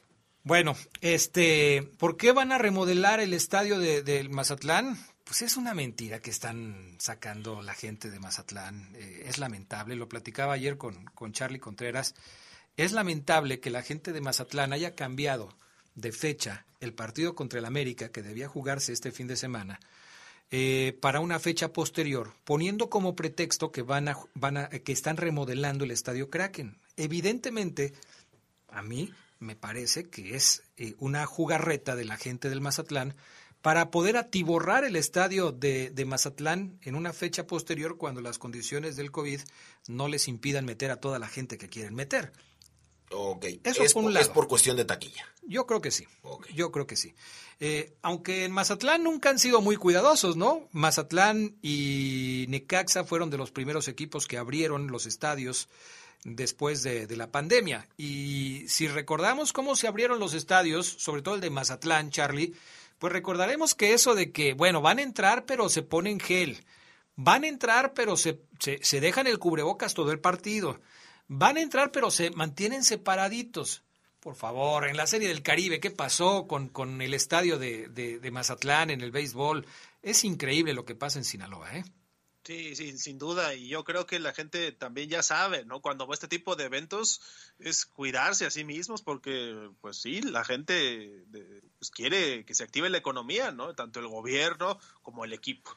[0.43, 4.97] Bueno, este, ¿por qué van a remodelar el estadio del de, de Mazatlán?
[5.23, 8.89] Pues es una mentira que están sacando la gente de Mazatlán.
[8.95, 12.15] Eh, es lamentable, lo platicaba ayer con, con Charlie Contreras.
[12.75, 15.55] Es lamentable que la gente de Mazatlán haya cambiado
[15.95, 19.79] de fecha el partido contra el América, que debía jugarse este fin de semana,
[20.53, 25.15] eh, para una fecha posterior, poniendo como pretexto que van a, van a, que están
[25.15, 26.77] remodelando el estadio Kraken.
[26.97, 27.93] Evidentemente,
[28.67, 33.15] a mí me parece que es eh, una jugarreta de la gente del Mazatlán
[33.61, 38.95] para poder atiborrar el estadio de, de, Mazatlán en una fecha posterior cuando las condiciones
[38.95, 39.39] del COVID
[39.87, 42.33] no les impidan meter a toda la gente que quieren meter.
[43.11, 43.45] Ok.
[43.63, 44.25] Eso es, por un por- lado.
[44.25, 45.25] es por cuestión de taquilla.
[45.43, 46.07] Yo creo que sí.
[46.53, 47.13] Yo creo que sí.
[47.59, 50.67] Eh, aunque en Mazatlán nunca han sido muy cuidadosos, ¿no?
[50.71, 55.67] Mazatlán y Necaxa fueron de los primeros equipos que abrieron los estadios
[56.23, 57.87] después de, de la pandemia.
[57.97, 62.53] Y si recordamos cómo se abrieron los estadios, sobre todo el de Mazatlán, Charlie,
[62.99, 66.63] pues recordaremos que eso de que, bueno, van a entrar pero se ponen gel,
[67.15, 70.79] van a entrar pero se, se, se dejan el cubrebocas todo el partido,
[71.33, 73.83] van a entrar pero se mantienen separaditos.
[74.19, 78.19] Por favor, en la Serie del Caribe, ¿qué pasó con, con el estadio de, de,
[78.19, 79.65] de Mazatlán en el béisbol?
[80.03, 81.83] Es increíble lo que pasa en Sinaloa, ¿eh?
[82.43, 83.55] Sí, sí, sin duda.
[83.55, 85.79] Y yo creo que la gente también ya sabe, ¿no?
[85.79, 87.21] Cuando va a este tipo de eventos
[87.59, 91.23] es cuidarse a sí mismos porque, pues sí, la gente
[91.79, 93.73] pues, quiere que se active la economía, ¿no?
[93.73, 95.75] Tanto el gobierno como el equipo.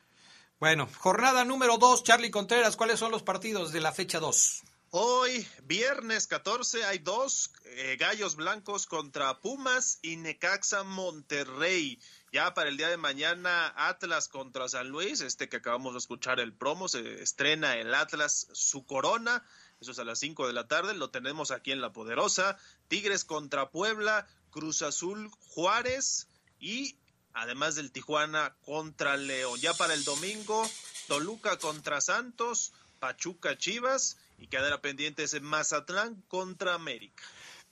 [0.59, 4.65] Bueno, jornada número 2, Charlie Contreras, ¿cuáles son los partidos de la fecha 2?
[4.97, 11.99] Hoy, viernes 14, hay dos eh, gallos blancos contra Pumas y Necaxa Monterrey.
[12.31, 16.39] Ya para el día de mañana, Atlas contra San Luis, este que acabamos de escuchar
[16.39, 19.45] el promo, se estrena el Atlas su corona.
[19.81, 22.57] Eso es a las 5 de la tarde, lo tenemos aquí en La Poderosa.
[22.87, 26.29] Tigres contra Puebla, Cruz Azul Juárez
[26.61, 26.97] y
[27.33, 29.59] además del Tijuana contra León.
[29.59, 30.71] Ya para el domingo,
[31.09, 37.23] Toluca contra Santos, Pachuca Chivas y quedará pendiente ese Mazatlán contra América.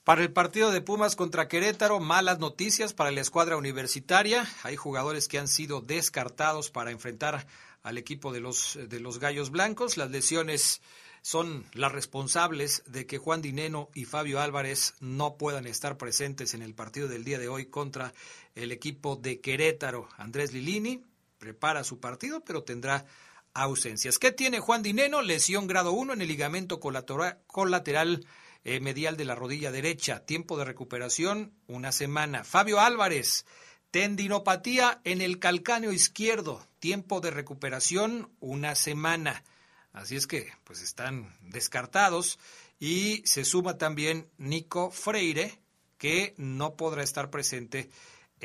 [0.03, 4.45] Para el partido de Pumas contra Querétaro, malas noticias para la escuadra universitaria.
[4.63, 7.47] Hay jugadores que han sido descartados para enfrentar
[7.83, 9.95] al equipo de los, de los Gallos Blancos.
[9.95, 10.81] Las lesiones
[11.21, 16.61] son las responsables de que Juan Dineno y Fabio Álvarez no puedan estar presentes en
[16.61, 18.13] el partido del día de hoy contra
[18.55, 20.09] el equipo de Querétaro.
[20.17, 21.01] Andrés Lilini
[21.37, 23.05] prepara su partido, pero tendrá
[23.53, 24.19] ausencias.
[24.19, 25.21] ¿Qué tiene Juan Dineno?
[25.21, 28.25] Lesión grado 1 en el ligamento colateral,
[28.63, 30.25] eh, medial de la rodilla derecha.
[30.25, 32.43] Tiempo de recuperación, una semana.
[32.43, 33.45] Fabio Álvarez,
[33.91, 36.65] tendinopatía en el calcáneo izquierdo.
[36.79, 39.43] Tiempo de recuperación, una semana.
[39.91, 42.39] Así es que, pues están descartados.
[42.79, 45.59] Y se suma también Nico Freire,
[45.97, 47.89] que no podrá estar presente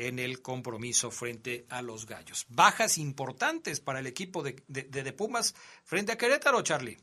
[0.07, 2.45] en el compromiso frente a los Gallos.
[2.49, 6.97] Bajas importantes para el equipo de, de, Pumas frente a Querétaro, Charlie.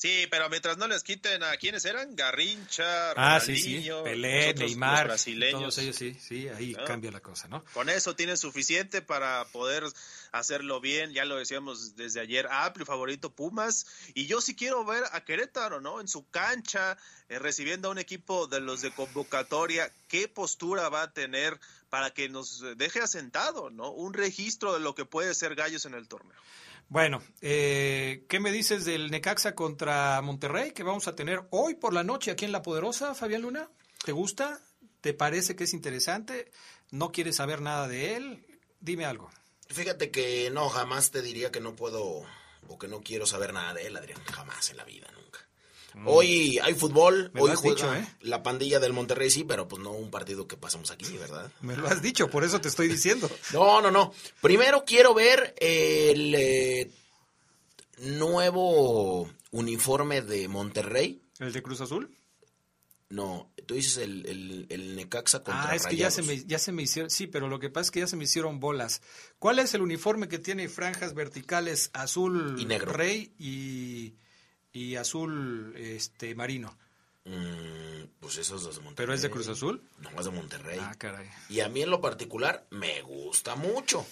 [0.00, 5.60] Sí, pero mientras no les quiten a quienes eran, Garrincha, Ah, sí, Pelé, Neymar, brasileños.
[5.60, 6.86] todos ellos, sí, sí, ahí ¿no?
[6.86, 7.62] cambia la cosa, ¿no?
[7.74, 9.84] Con eso tienen suficiente para poder
[10.32, 13.84] hacerlo bien, ya lo decíamos desde ayer, amplio favorito Pumas,
[14.14, 16.00] y yo sí quiero ver a Querétaro, ¿no?
[16.00, 16.96] En su cancha,
[17.28, 21.60] eh, recibiendo a un equipo de los de convocatoria, qué postura va a tener
[21.90, 23.90] para que nos deje asentado, ¿no?
[23.90, 26.40] Un registro de lo que puede ser Gallos en el torneo.
[26.90, 31.94] Bueno, eh, ¿qué me dices del Necaxa contra Monterrey que vamos a tener hoy por
[31.94, 33.70] la noche aquí en La Poderosa, Fabián Luna?
[34.04, 34.60] ¿Te gusta?
[35.00, 36.50] ¿Te parece que es interesante?
[36.90, 38.44] ¿No quieres saber nada de él?
[38.80, 39.30] Dime algo.
[39.68, 42.24] Fíjate que no, jamás te diría que no puedo
[42.66, 44.20] o que no quiero saber nada de él, Adrián.
[44.24, 45.46] Jamás en la vida, nunca.
[46.04, 48.06] Hoy hay fútbol, Me hoy juega dicho, ¿eh?
[48.20, 51.50] la pandilla del Monterrey, sí, pero pues no un partido que pasamos aquí, ¿verdad?
[51.60, 53.30] Me lo has dicho, por eso te estoy diciendo.
[53.52, 54.12] No, no, no.
[54.40, 56.90] Primero quiero ver el eh,
[57.98, 61.20] nuevo uniforme de Monterrey.
[61.38, 62.14] ¿El de Cruz Azul?
[63.08, 66.60] No, tú dices el, el, el Necaxa contra Ah, es que ya se, me, ya
[66.60, 69.02] se me hicieron, sí, pero lo que pasa es que ya se me hicieron bolas.
[69.40, 72.92] ¿Cuál es el uniforme que tiene franjas verticales azul Y negro.
[72.92, 74.14] rey y,
[74.72, 76.76] y azul este marino?
[77.24, 78.94] Mm, pues eso es de Monterrey.
[78.96, 79.82] ¿Pero es de Cruz Azul?
[79.98, 80.78] No, es de Monterrey.
[80.80, 81.28] Ah, caray.
[81.48, 84.06] Y a mí en lo particular me gusta mucho.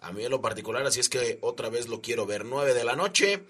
[0.00, 2.44] A mí en lo particular, así es que otra vez lo quiero ver.
[2.44, 3.44] 9 de la noche.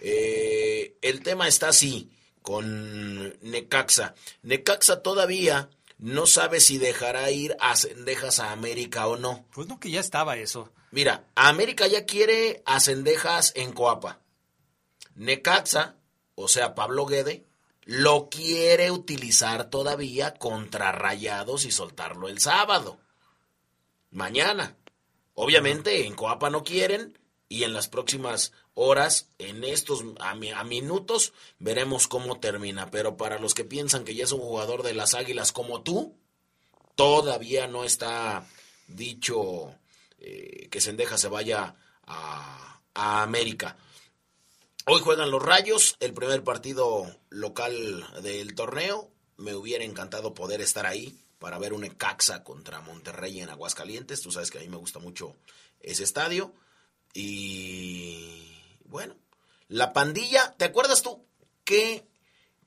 [0.00, 2.10] Eh, el tema está así,
[2.42, 4.14] con Necaxa.
[4.42, 5.68] Necaxa todavía
[5.98, 9.46] no sabe si dejará ir a Cendejas a América o no.
[9.52, 10.72] Pues no, que ya estaba eso.
[10.90, 14.20] Mira, América ya quiere a Cendejas en Coapa.
[15.14, 15.96] Necaxa,
[16.40, 17.44] o sea, Pablo Guede,
[17.84, 23.00] lo quiere utilizar todavía contra Rayados y soltarlo el sábado.
[24.10, 24.76] Mañana.
[25.34, 30.64] Obviamente en Coapa no quieren y en las próximas horas, en estos a, mi- a
[30.64, 32.90] minutos, veremos cómo termina.
[32.90, 36.14] Pero para los que piensan que ya es un jugador de las Águilas como tú,
[36.94, 38.46] todavía no está
[38.86, 39.74] dicho
[40.18, 41.74] eh, que Sendeja se vaya
[42.06, 43.76] a, a América.
[44.86, 49.10] Hoy juegan los Rayos, el primer partido local del torneo.
[49.36, 54.20] Me hubiera encantado poder estar ahí para ver un Ecaxa contra Monterrey en Aguascalientes.
[54.20, 55.36] Tú sabes que a mí me gusta mucho
[55.80, 56.52] ese estadio.
[57.14, 58.52] Y
[58.84, 59.16] bueno,
[59.68, 61.24] la pandilla, ¿te acuerdas tú
[61.64, 62.06] qué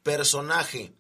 [0.04, 0.94] personaje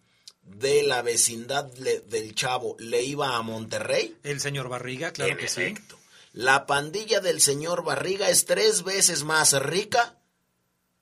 [0.43, 4.17] de la vecindad le- del Chavo le iba a Monterrey?
[4.23, 5.97] El señor Barriga, claro En que efecto.
[6.34, 10.19] La pandilla del señor Barriga es tres veces más rica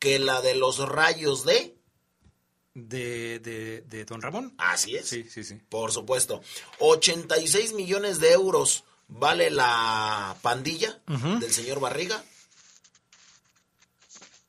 [0.02, 1.78] que la de los rayos de...
[2.74, 4.56] De, de, de Don Ramón.
[4.58, 5.08] Así es.
[5.08, 5.60] Sí, sí, sí.
[5.70, 6.42] Por supuesto.
[6.80, 12.24] 86 millones de euros vale la pandilla del señor Barriga.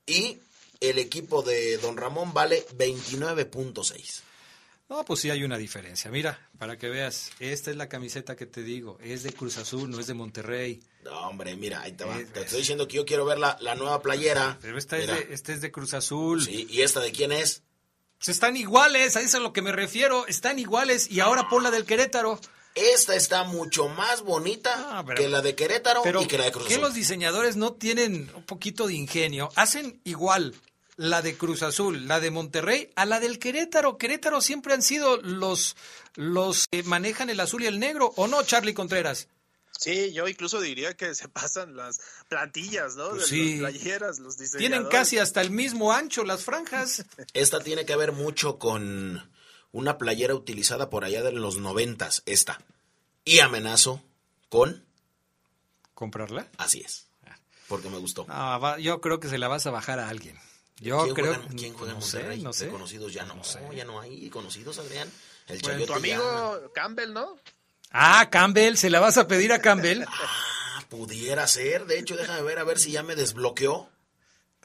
[0.07, 0.39] Y
[0.81, 4.23] el equipo de Don Ramón vale 29.6.
[4.93, 6.11] No, pues sí hay una diferencia.
[6.11, 8.99] Mira, para que veas, esta es la camiseta que te digo.
[9.03, 10.83] Es de Cruz Azul, no es de Monterrey.
[11.03, 12.19] No, hombre, mira, ahí te va.
[12.21, 14.59] Es- Te estoy diciendo que yo quiero ver la, la nueva playera.
[14.61, 16.45] Pero esta es, de, esta es de Cruz Azul.
[16.45, 17.63] Sí, ¿y esta de quién es?
[18.19, 20.27] Pues están iguales, a eso es a lo que me refiero.
[20.27, 22.39] Están iguales y ahora pon la del Querétaro.
[22.75, 26.45] Esta está mucho más bonita Ah, pero- que la de Querétaro Pero y que la
[26.45, 26.85] de Cruz ¿qué Azul.
[26.85, 29.49] los diseñadores no tienen un poquito de ingenio?
[29.57, 30.55] Hacen igual
[30.97, 33.97] la de Cruz Azul, la de Monterrey, a la del Querétaro.
[33.99, 35.77] Querétaro siempre han sido los,
[36.15, 39.29] los que manejan el azul y el negro, ¿o no, Charlie Contreras?
[39.79, 43.11] Sí, yo incluso diría que se pasan las plantillas, ¿no?
[43.11, 43.57] Pues de sí.
[43.59, 44.91] las playeras, los Tienen diseñadores.
[44.91, 47.05] casi hasta el mismo ancho las franjas.
[47.33, 49.29] Esta tiene que ver mucho con
[49.73, 52.61] una playera utilizada por allá de los noventas, esta.
[53.25, 54.05] Y amenazo
[54.51, 54.85] con...
[55.95, 56.49] ¿Comprarla?
[56.59, 57.07] Así es.
[57.69, 58.27] Porque me gustó.
[58.29, 60.39] Ah, va- yo creo que se la vas a bajar a alguien.
[60.83, 62.43] Yo ¿Quién creo juega, ¿quién juega en no sé, Monterrey?
[62.43, 62.69] no De sé.
[62.69, 63.41] conocidos ya no,
[63.73, 65.09] ya no hay conocidos, Adrián.
[65.47, 67.37] El Bueno, tu ya- amigo Campbell, ¿no?
[67.93, 70.03] Ah, Campbell, ¿se la vas a pedir a Campbell?
[70.09, 71.87] Ah, pudiera ser.
[71.87, 73.89] De hecho, déjame ver a ver si ya me desbloqueó.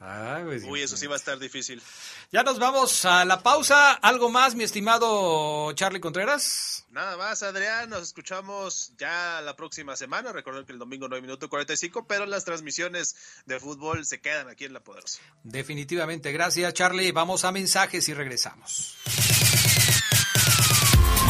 [0.00, 1.82] Ah, pues, Uy, eso sí va a estar difícil.
[2.30, 3.92] Ya nos vamos a la pausa.
[3.94, 6.84] ¿Algo más, mi estimado Charlie Contreras?
[6.90, 10.32] Nada más, Adrián, nos escuchamos ya la próxima semana.
[10.32, 14.64] Recuerden que el domingo 9 minutos 45, pero las transmisiones de fútbol se quedan aquí
[14.64, 15.20] en La Poderosa.
[15.42, 17.12] Definitivamente, gracias Charlie.
[17.12, 18.96] Vamos a mensajes y regresamos.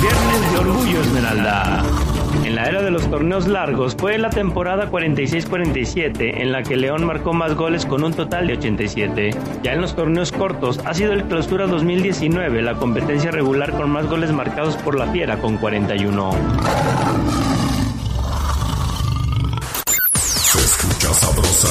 [0.01, 2.18] Viernes de Orgullo Esmeralda.
[2.59, 7.33] La era de los torneos largos fue la temporada 46-47 en la que León marcó
[7.33, 9.31] más goles con un total de 87.
[9.63, 14.09] Ya en los torneos cortos ha sido el Clausura 2019 la competencia regular con más
[14.09, 16.33] goles marcados por la Fiera con 41.
[20.15, 21.69] Se escucha sabrosa,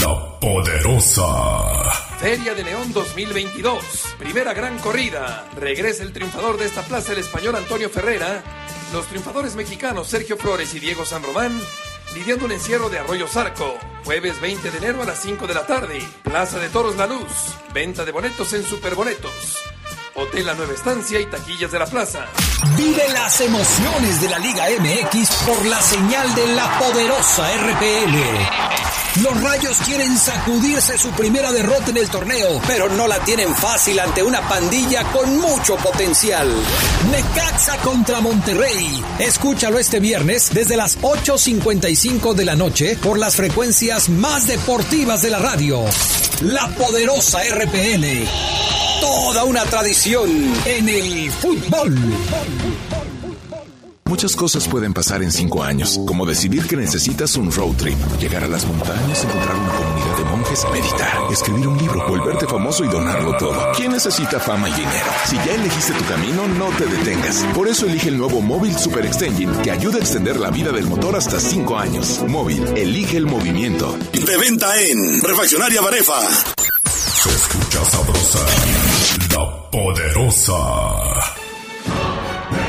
[0.00, 1.98] la poderosa.
[2.20, 5.44] Feria de León 2022, primera gran corrida.
[5.56, 8.44] Regresa el triunfador de esta plaza, el español Antonio Ferrera.
[8.92, 11.60] Los triunfadores mexicanos Sergio Flores y Diego San Román
[12.14, 13.78] lidiando un encierro de Arroyo Zarco.
[14.04, 16.00] Jueves 20 de enero a las 5 de la tarde.
[16.22, 17.54] Plaza de Toros La Luz.
[17.74, 19.58] Venta de boletos en Superboletos.
[20.14, 22.26] Hotel La Nueva Estancia y taquillas de la plaza.
[22.76, 28.77] Vive las emociones de la Liga MX por la señal de la poderosa RPL.
[29.22, 33.98] Los Rayos quieren sacudirse su primera derrota en el torneo, pero no la tienen fácil
[33.98, 36.46] ante una pandilla con mucho potencial.
[37.10, 39.02] Necaxa contra Monterrey.
[39.18, 45.30] Escúchalo este viernes desde las 8.55 de la noche por las frecuencias más deportivas de
[45.30, 45.84] la radio.
[46.42, 48.28] La poderosa RPL.
[49.00, 50.30] Toda una tradición
[50.64, 51.96] en el fútbol.
[54.08, 58.42] Muchas cosas pueden pasar en cinco años, como decidir que necesitas un road trip, llegar
[58.42, 62.88] a las montañas, encontrar una comunidad de monjes, meditar, escribir un libro, volverte famoso y
[62.88, 63.72] donarlo todo.
[63.76, 65.06] ¿Quién necesita fama y dinero?
[65.26, 67.44] Si ya elegiste tu camino, no te detengas.
[67.54, 70.86] Por eso elige el nuevo Móvil Super Extension, que ayuda a extender la vida del
[70.86, 72.24] motor hasta cinco años.
[72.26, 73.94] Móvil, elige el movimiento.
[74.12, 76.18] De venta en Refaccionaria Barefa.
[76.86, 78.46] Se escucha sabrosa,
[79.34, 81.37] la poderosa.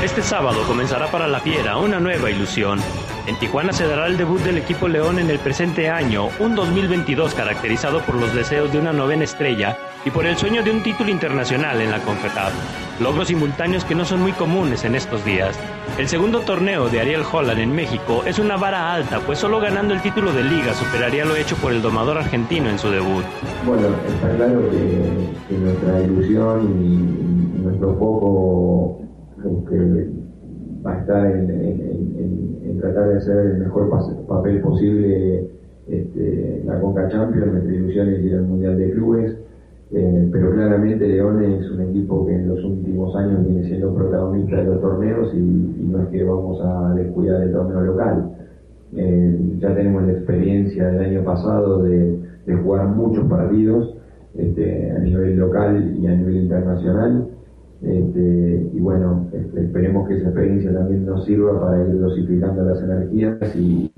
[0.02, 2.80] Este sábado comenzará para la Fiera una nueva ilusión.
[3.26, 7.34] En Tijuana se dará el debut del equipo León en el presente año, un 2022
[7.34, 11.10] caracterizado por los deseos de una novena estrella y por el sueño de un título
[11.10, 12.52] internacional en la CONCACAF.
[12.98, 15.54] Logros simultáneos que no son muy comunes en estos días.
[15.98, 19.92] El segundo torneo de Ariel Holland en México es una vara alta, pues solo ganando
[19.92, 23.24] el título de liga superaría lo hecho por el domador argentino en su debut.
[23.66, 28.99] Bueno, está claro que, nuestra ilusión y, nuestro foco
[29.44, 30.10] este,
[30.84, 33.90] va a estar en, tratar de hacer el mejor
[34.26, 35.50] papel posible
[35.86, 39.36] este, la Conca Champions, nuestra ilusión es ir al Mundial de Clubes,
[39.92, 44.56] eh, pero claramente León es un equipo que en los últimos años viene siendo protagonista
[44.56, 48.30] de los torneos y, y no es que vamos a descuidar el torneo local.
[48.96, 53.96] Eh, ya tenemos la experiencia del año pasado de, de jugar muchos partidos
[54.36, 57.26] este, a nivel local y a nivel internacional.
[57.82, 62.82] Este, y bueno, este, esperemos que esa experiencia también nos sirva para ir dosificando las
[62.82, 63.90] energías y,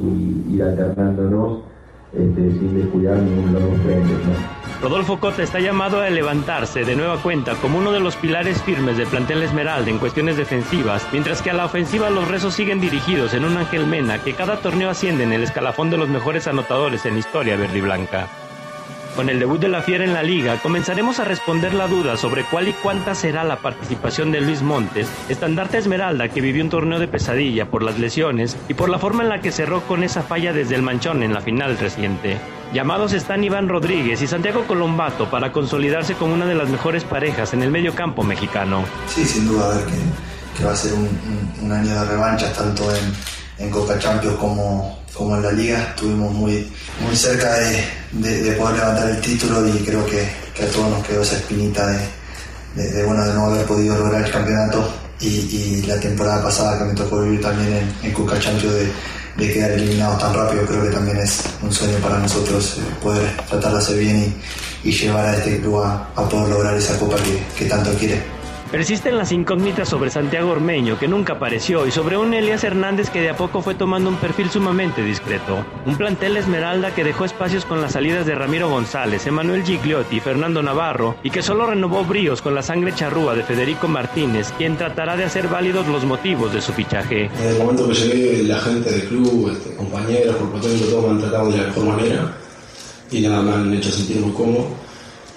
[0.61, 1.65] alternándonos
[2.13, 4.19] este, sin descuidar ninguno de los frentes.
[4.27, 4.63] ¿no?
[4.83, 8.97] Rodolfo Cota está llamado a levantarse de nueva cuenta como uno de los pilares firmes
[8.99, 13.35] del plantel Esmeralda en cuestiones defensivas, mientras que a la ofensiva los rezos siguen dirigidos
[13.35, 17.05] en un Ángel Mena que cada torneo asciende en el escalafón de los mejores anotadores
[17.07, 18.29] en historia verde y blanca.
[19.17, 22.45] Con el debut de la Fiera en la liga, comenzaremos a responder la duda sobre
[22.45, 26.99] cuál y cuánta será la participación de Luis Montes, estandarte Esmeralda que vivió un torneo
[26.99, 30.23] de pesadilla por las lesiones y por la forma en la que cerró con esa
[30.23, 32.39] falla desde el manchón en la final reciente.
[32.73, 37.53] Llamados están Iván Rodríguez y Santiago Colombato para consolidarse como una de las mejores parejas
[37.53, 38.83] en el medio campo mexicano.
[39.09, 39.85] Sí, sin duda, ver
[40.57, 43.13] que, va a ser un, año de revanchas tanto en,
[43.59, 45.83] en Coca Champions como, como en la liga.
[45.91, 51.07] Estuvimos muy, muy cerca de, poder levantar el título y creo que, a todos nos
[51.07, 51.87] quedó esa espinita
[52.75, 54.93] de, bueno, de no haber podido lograr el campeonato.
[55.21, 58.75] Y, la temporada pasada que me tocó vivir también en, en Coca Champions
[59.37, 63.37] de, quedar eliminados tan rápido, creo que también es un sueño para nosotros eh, poder
[63.49, 64.35] tratar de hacer bien
[64.85, 67.17] y, llevar a este club a, poder lograr esa copa
[67.57, 68.42] que tanto quiere.
[68.73, 73.21] Persisten las incógnitas sobre Santiago Ormeño, que nunca apareció, y sobre un Elías Hernández que
[73.21, 75.63] de a poco fue tomando un perfil sumamente discreto.
[75.85, 80.21] Un plantel Esmeralda que dejó espacios con las salidas de Ramiro González, Emanuel Gigliotti y
[80.21, 84.79] Fernando Navarro, y que solo renovó bríos con la sangre charrúa de Federico Martínez, quien
[84.79, 87.27] tratará de hacer válidos los motivos de su fichaje.
[87.27, 91.21] En el momento que llegué, la gente del club, este, compañeros, por todos me han
[91.21, 92.37] tratado de la mejor manera,
[93.11, 94.69] y nada, me han hecho sentir muy cómodo.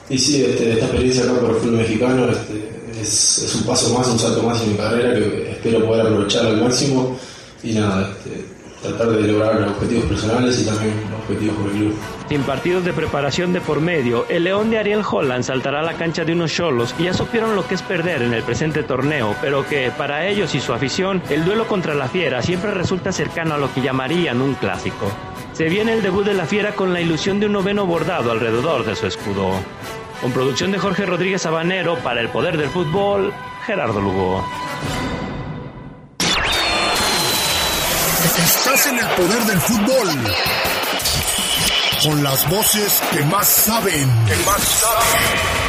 [0.09, 4.07] Y sí, este, esta experiencia acá por el fútbol mexicano, este, es, un paso más,
[4.07, 7.17] un salto más en mi carrera que espero poder aprovechar al máximo
[7.63, 8.45] y nada, este,
[8.81, 11.95] tratar de lograr objetivos personales y también objetivos con el club.
[12.29, 15.93] Sin partidos de preparación de por medio, el León de Ariel Holland saltará a la
[15.93, 19.35] cancha de unos cholos que ya supieron lo que es perder en el presente torneo,
[19.41, 23.55] pero que para ellos y su afición, el duelo contra la Fiera siempre resulta cercano
[23.55, 25.11] a lo que llamarían un clásico.
[25.53, 28.85] Se viene el debut de la Fiera con la ilusión de un noveno bordado alrededor
[28.85, 29.51] de su escudo.
[30.21, 33.33] Con producción de Jorge Rodríguez Sabanero para el Poder del Fútbol,
[33.65, 34.43] Gerardo Lugo.
[38.37, 40.09] Estás en el Poder del Fútbol.
[42.03, 44.25] Con las voces que más saben.
[44.25, 45.64] Que más saben.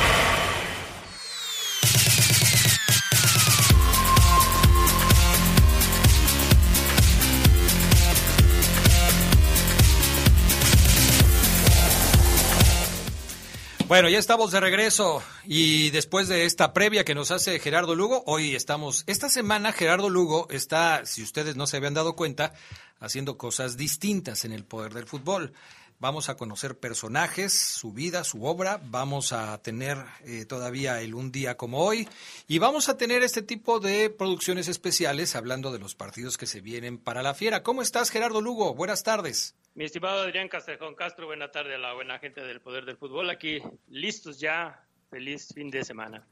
[13.88, 18.24] Bueno, ya estamos de regreso y después de esta previa que nos hace Gerardo Lugo,
[18.26, 22.52] hoy estamos, esta semana Gerardo Lugo está, si ustedes no se habían dado cuenta,
[22.98, 25.52] haciendo cosas distintas en el poder del fútbol.
[25.98, 31.32] Vamos a conocer personajes, su vida, su obra, vamos a tener eh, todavía el un
[31.32, 32.06] día como hoy
[32.46, 36.60] y vamos a tener este tipo de producciones especiales hablando de los partidos que se
[36.60, 37.62] vienen para la fiera.
[37.62, 38.74] ¿Cómo estás Gerardo Lugo?
[38.74, 39.56] Buenas tardes.
[39.74, 43.30] Mi estimado Adrián Castrejón Castro, buena tarde a la buena gente del Poder del Fútbol.
[43.30, 44.82] Aquí listos ya.
[45.10, 46.26] Feliz fin de semana.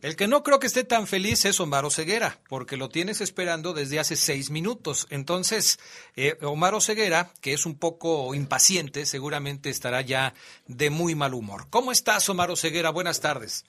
[0.00, 3.72] El que no creo que esté tan feliz es Omar Ceguera, porque lo tienes esperando
[3.72, 5.08] desde hace seis minutos.
[5.10, 5.78] Entonces,
[6.16, 10.34] eh, Omar Ceguera, que es un poco impaciente, seguramente estará ya
[10.68, 11.62] de muy mal humor.
[11.70, 12.90] ¿Cómo estás, Omar Ceguera?
[12.90, 13.64] Buenas tardes.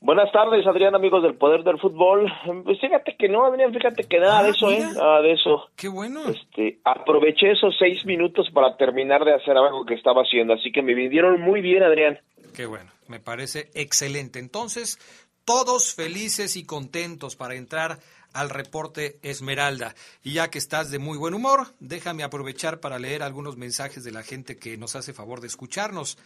[0.00, 2.30] Buenas tardes, Adrián, amigos del Poder del Fútbol.
[2.64, 4.84] Pues fíjate que no, Adrián, fíjate que nada de ah, eso, ¿eh?
[4.94, 5.68] Nada de eso.
[5.76, 6.20] Qué bueno.
[6.28, 10.82] Este, aproveché esos seis minutos para terminar de hacer algo que estaba haciendo, así que
[10.82, 12.18] me vinieron muy bien, Adrián.
[12.54, 14.38] Qué bueno, me parece excelente.
[14.38, 15.00] Entonces,
[15.44, 17.98] todos felices y contentos para entrar
[18.32, 19.96] al reporte Esmeralda.
[20.22, 24.12] Y ya que estás de muy buen humor, déjame aprovechar para leer algunos mensajes de
[24.12, 26.16] la gente que nos hace favor de escucharnos.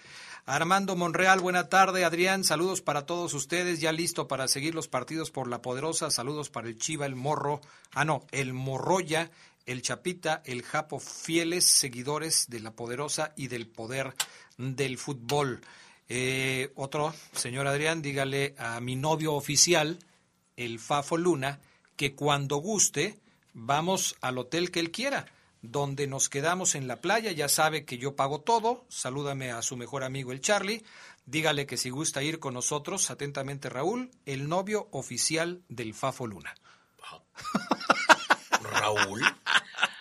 [0.45, 2.05] Armando Monreal, buena tarde.
[2.05, 3.81] Adrián, saludos para todos ustedes.
[3.81, 6.11] Ya listo para seguir los partidos por la poderosa.
[6.11, 7.63] Saludos para el Chiva, el Morro.
[7.93, 9.31] Ah, no, el Morroya,
[9.65, 14.13] el Chapita, el Japo, fieles seguidores de la poderosa y del poder
[14.59, 15.63] del fútbol.
[16.09, 19.99] Eh, otro, señor Adrián, dígale a mi novio oficial,
[20.57, 21.61] el Fafo Luna,
[21.97, 23.19] que cuando guste
[23.53, 25.27] vamos al hotel que él quiera
[25.63, 27.33] donde nos quedamos en la playa.
[27.33, 28.85] Ya sabe que yo pago todo.
[28.89, 30.85] Salúdame a su mejor amigo el Charlie.
[31.27, 36.55] Dígale que si gusta ir con nosotros, atentamente Raúl, el novio oficial del Fafo Luna.
[38.63, 39.23] Raúl.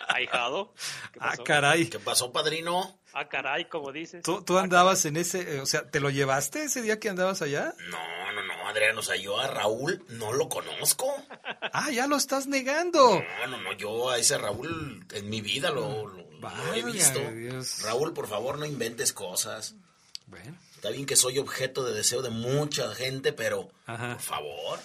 [0.08, 0.74] Ahijado.
[1.20, 1.88] Ah, caray.
[1.88, 2.97] ¿Qué pasó, padrino?
[3.14, 4.22] Ah, caray, como dices.
[4.22, 7.42] ¿Tú, tú andabas en ese, eh, o sea, ¿te lo llevaste ese día que andabas
[7.42, 7.74] allá?
[7.90, 11.12] No, no, no, Adrián, o sea, yo a Raúl no lo conozco.
[11.72, 13.22] Ah, ya lo estás negando.
[13.40, 16.10] No, no, no, yo a ese Raúl en mi vida lo,
[16.74, 17.20] he visto.
[17.84, 19.74] Raúl, por favor, no inventes cosas.
[20.26, 20.56] Bueno.
[20.74, 24.78] Está bien que soy objeto de deseo de mucha gente, pero por favor.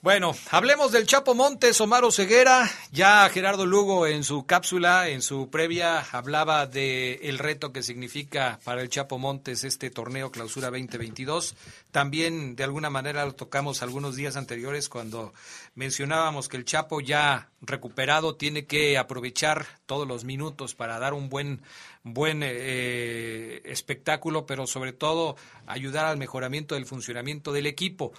[0.00, 2.70] Bueno, hablemos del Chapo Montes, Omar Ceguera.
[2.90, 8.80] Ya Gerardo Lugo en su cápsula, en su previa, hablaba de reto que significa para
[8.80, 11.54] el Chapo Montes este torneo Clausura 2022.
[11.90, 15.34] También de alguna manera lo tocamos algunos días anteriores cuando
[15.74, 21.28] mencionábamos que el Chapo ya recuperado tiene que aprovechar todos los minutos para dar un
[21.28, 21.60] buen
[22.04, 28.12] buen eh, espectáculo, pero sobre todo ayudar al mejoramiento del funcionamiento del equipo.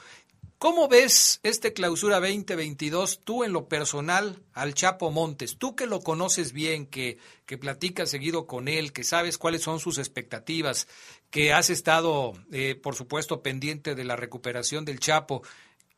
[0.58, 5.60] ¿Cómo ves este clausura 2022 tú en lo personal al Chapo Montes?
[5.60, 9.80] Tú que lo conoces bien, que, que platicas seguido con él, que sabes cuáles son
[9.80, 10.88] sus expectativas,
[11.30, 15.41] que has estado, eh, por supuesto, pendiente de la recuperación del Chapo.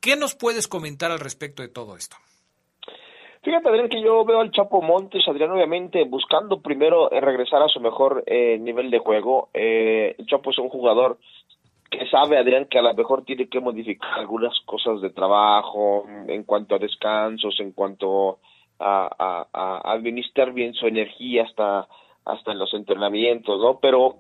[0.02, 2.18] ¿Qué nos puedes comentar al respecto de todo esto?
[3.44, 7.68] Fíjate, Adrián, que yo veo al Chapo Montes, Adrián, obviamente buscando primero eh, regresar a
[7.68, 9.50] su mejor eh, nivel de juego.
[9.54, 11.20] el Chapo es un jugador
[11.90, 16.44] que sabe Adrián que a lo mejor tiene que modificar algunas cosas de trabajo en
[16.44, 18.40] cuanto a descansos, en cuanto
[18.80, 21.88] a, administrar bien su energía hasta
[22.26, 23.80] hasta en los entrenamientos, ¿no?
[23.80, 24.18] Pero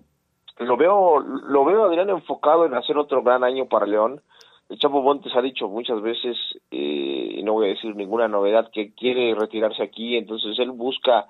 [0.60, 4.22] lo veo lo veo Adrián enfocado en hacer otro gran año para León.
[4.70, 6.38] El Chapo Montes ha dicho muchas veces
[6.72, 11.28] eh, y no voy a decir ninguna novedad que quiere retirarse aquí, entonces él busca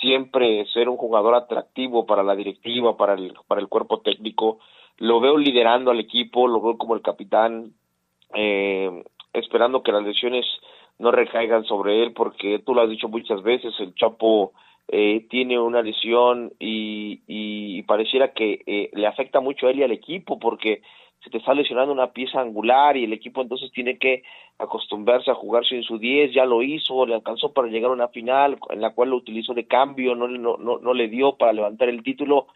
[0.00, 4.58] siempre ser un jugador atractivo para la directiva, para el para el cuerpo técnico
[4.98, 7.72] lo veo liderando al equipo, lo veo como el capitán,
[8.34, 10.44] eh, esperando que las lesiones
[10.98, 14.52] no recaigan sobre él, porque tú lo has dicho muchas veces, el Chapo
[14.88, 19.82] eh, tiene una lesión y, y pareciera que eh, le afecta mucho a él y
[19.84, 20.82] al equipo, porque
[21.22, 24.22] se te está lesionando una pieza angular y el equipo entonces tiene que
[24.58, 28.08] acostumbrarse a jugar sin su 10, ya lo hizo, le alcanzó para llegar a una
[28.08, 31.52] final en la cual lo utilizó de cambio, no, no, no, no le dio para
[31.52, 32.48] levantar el título,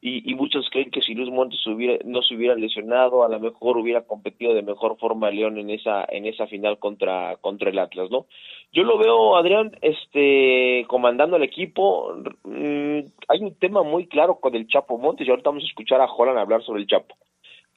[0.00, 3.78] y, muchos creen que si Luis Montes hubiera, no se hubiera lesionado, a lo mejor
[3.78, 8.10] hubiera competido de mejor forma León en esa en esa final contra contra el Atlas,
[8.10, 8.26] ¿no?
[8.72, 14.54] Yo lo veo Adrián este comandando el equipo, mm, hay un tema muy claro con
[14.54, 17.16] el Chapo Montes y ahorita vamos a escuchar a Jolan hablar sobre el Chapo.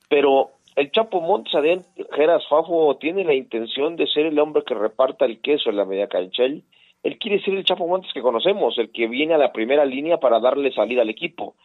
[0.10, 4.76] Pero el Chapo Montes, Adrián Geras Fafo tiene la intención de ser el hombre que
[4.76, 6.44] reparta el queso en la media cancha.
[6.44, 10.18] Él quiere ser el Chapo Montes que conocemos, el que viene a la primera línea
[10.18, 11.56] para darle salida al equipo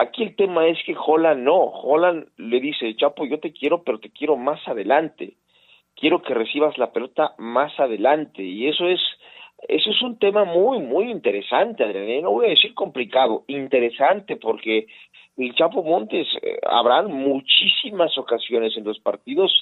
[0.00, 4.00] Aquí el tema es que Holland no, Holland le dice, Chapo, yo te quiero, pero
[4.00, 5.34] te quiero más adelante.
[5.94, 8.42] Quiero que recibas la pelota más adelante.
[8.42, 8.98] Y eso es,
[9.68, 12.08] eso es un tema muy, muy interesante, Adrián.
[12.08, 12.22] ¿eh?
[12.22, 14.86] No voy a decir complicado, interesante, porque
[15.36, 19.52] el Chapo Montes eh, habrán muchísimas ocasiones en los partidos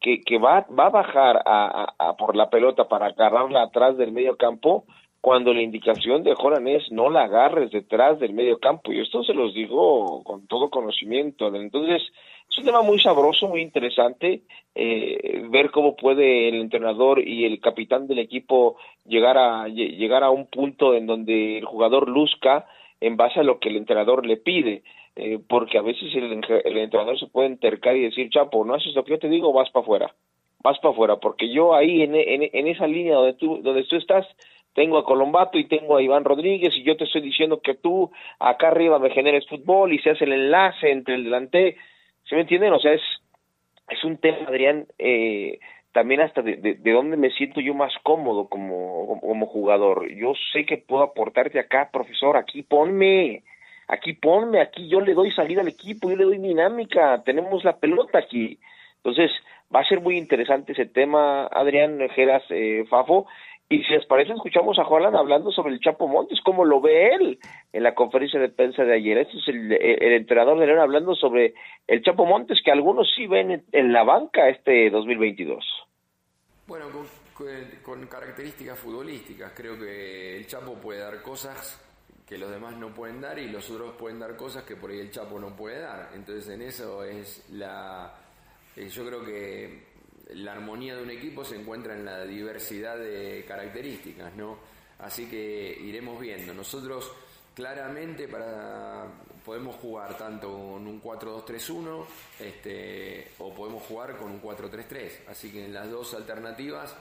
[0.00, 4.10] que, que va, va a bajar a, a, por la pelota para agarrarla atrás del
[4.10, 4.86] medio campo
[5.24, 8.92] cuando la indicación de Joran es no la agarres detrás del medio campo.
[8.92, 11.46] Y esto se los digo con todo conocimiento.
[11.46, 12.02] Entonces,
[12.50, 14.42] es un tema muy sabroso, muy interesante,
[14.74, 20.30] eh, ver cómo puede el entrenador y el capitán del equipo llegar a, llegar a
[20.30, 22.66] un punto en donde el jugador luzca
[23.00, 24.82] en base a lo que el entrenador le pide.
[25.16, 26.24] Eh, porque a veces el,
[26.66, 29.54] el, entrenador se puede entercar y decir, Chapo, no haces lo que yo te digo,
[29.54, 30.14] vas para afuera,
[30.62, 33.96] vas para afuera, porque yo ahí en, en, en esa línea donde tú, donde tú
[33.96, 34.26] estás,
[34.74, 38.10] tengo a Colombato y tengo a Iván Rodríguez y yo te estoy diciendo que tú
[38.38, 41.76] acá arriba me generes fútbol y se hace el enlace entre el delante,
[42.24, 42.72] ¿se me entienden?
[42.72, 43.02] O sea, es,
[43.88, 45.58] es un tema, Adrián, eh,
[45.92, 50.12] también hasta de, de, dónde me siento yo más cómodo como, como jugador.
[50.12, 53.44] Yo sé que puedo aportarte acá, profesor, aquí ponme,
[53.86, 57.76] aquí ponme, aquí yo le doy salida al equipo, yo le doy dinámica, tenemos la
[57.76, 58.58] pelota aquí.
[58.96, 59.30] Entonces,
[59.74, 63.26] va a ser muy interesante ese tema, Adrián Geras eh, Fafo,
[63.68, 67.08] y si les parece, escuchamos a Juan hablando sobre el Chapo Montes, cómo lo ve
[67.14, 67.38] él
[67.72, 69.18] en la conferencia de prensa de ayer.
[69.18, 69.72] Este es el,
[70.12, 71.54] entrenador de León hablando sobre
[71.86, 75.64] el Chapo Montes, que algunos sí ven en la banca este 2022.
[76.66, 77.46] Bueno, con,
[77.82, 79.52] con características futbolísticas.
[79.56, 81.80] Creo que el Chapo puede dar cosas
[82.26, 85.00] que los demás no pueden dar y los otros pueden dar cosas que por ahí
[85.00, 86.10] el Chapo no puede dar.
[86.14, 88.14] Entonces en eso es la...
[88.76, 89.93] Eh, yo creo que
[90.32, 94.58] la armonía de un equipo se encuentra en la diversidad de características, ¿no?
[94.98, 96.54] Así que iremos viendo.
[96.54, 97.12] Nosotros
[97.54, 99.06] claramente para
[99.44, 102.04] podemos jugar tanto con un 4-2-3-1
[102.40, 105.28] este, o podemos jugar con un 4-3-3.
[105.28, 106.94] Así que en las dos alternativas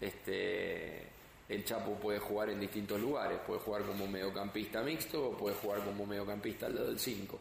[0.00, 1.08] este,
[1.48, 3.38] el Chapo puede jugar en distintos lugares.
[3.46, 7.40] Puede jugar como mediocampista mixto o puede jugar como mediocampista al lado del 5.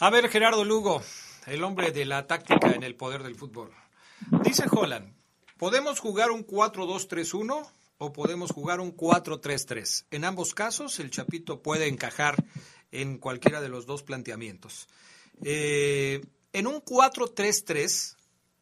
[0.00, 1.00] A ver, Gerardo Lugo,
[1.46, 3.70] el hombre de la táctica en el poder del fútbol.
[4.42, 5.14] Dice Holland,
[5.56, 7.66] podemos jugar un 4-2-3-1
[7.98, 10.06] o podemos jugar un 4-3-3.
[10.10, 12.36] En ambos casos, el Chapito puede encajar
[12.90, 14.88] en cualquiera de los dos planteamientos.
[15.42, 18.16] Eh, en un 4-3-3,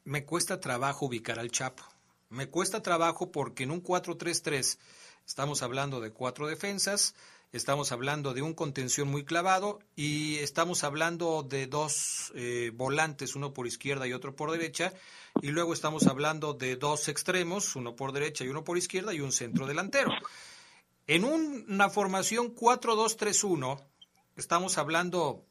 [0.05, 1.85] me cuesta trabajo ubicar al Chapo.
[2.31, 4.79] Me cuesta trabajo porque en un 4-3-3
[5.27, 7.15] estamos hablando de cuatro defensas,
[7.53, 13.53] estamos hablando de un contención muy clavado y estamos hablando de dos eh, volantes, uno
[13.53, 14.95] por izquierda y otro por derecha,
[15.43, 19.21] y luego estamos hablando de dos extremos, uno por derecha y uno por izquierda y
[19.21, 20.11] un centro delantero.
[21.07, 23.85] En una formación 4-2-3-1
[24.37, 25.45] estamos hablando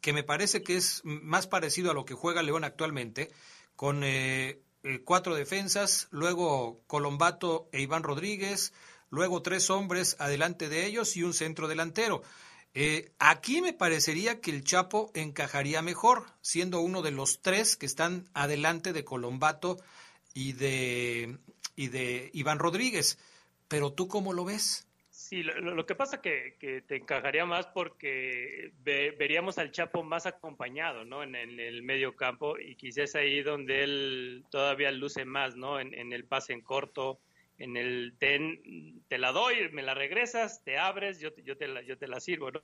[0.00, 3.30] que me parece que es más parecido a lo que juega León actualmente,
[3.74, 8.72] con eh, eh, cuatro defensas, luego Colombato e Iván Rodríguez,
[9.10, 12.22] luego tres hombres adelante de ellos y un centro delantero.
[12.74, 17.86] Eh, aquí me parecería que el Chapo encajaría mejor, siendo uno de los tres que
[17.86, 19.78] están adelante de Colombato
[20.34, 21.38] y de,
[21.76, 23.18] y de Iván Rodríguez.
[23.68, 24.88] Pero tú cómo lo ves?
[25.28, 31.04] Sí, lo, que pasa que, que te encajaría más porque veríamos al Chapo más acompañado,
[31.04, 31.22] ¿no?
[31.22, 35.80] En, el medio campo y quizás ahí donde él todavía luce más, ¿no?
[35.80, 37.20] En, el pase en corto,
[37.58, 41.82] en el ten, te la doy, me la regresas, te abres, yo, yo, te, la,
[41.82, 42.62] yo te la sirvo, ¿no?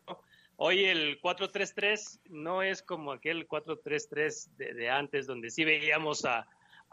[0.56, 6.46] Hoy el 4-3-3 no es como aquel 4-3-3 de, de antes donde sí veíamos a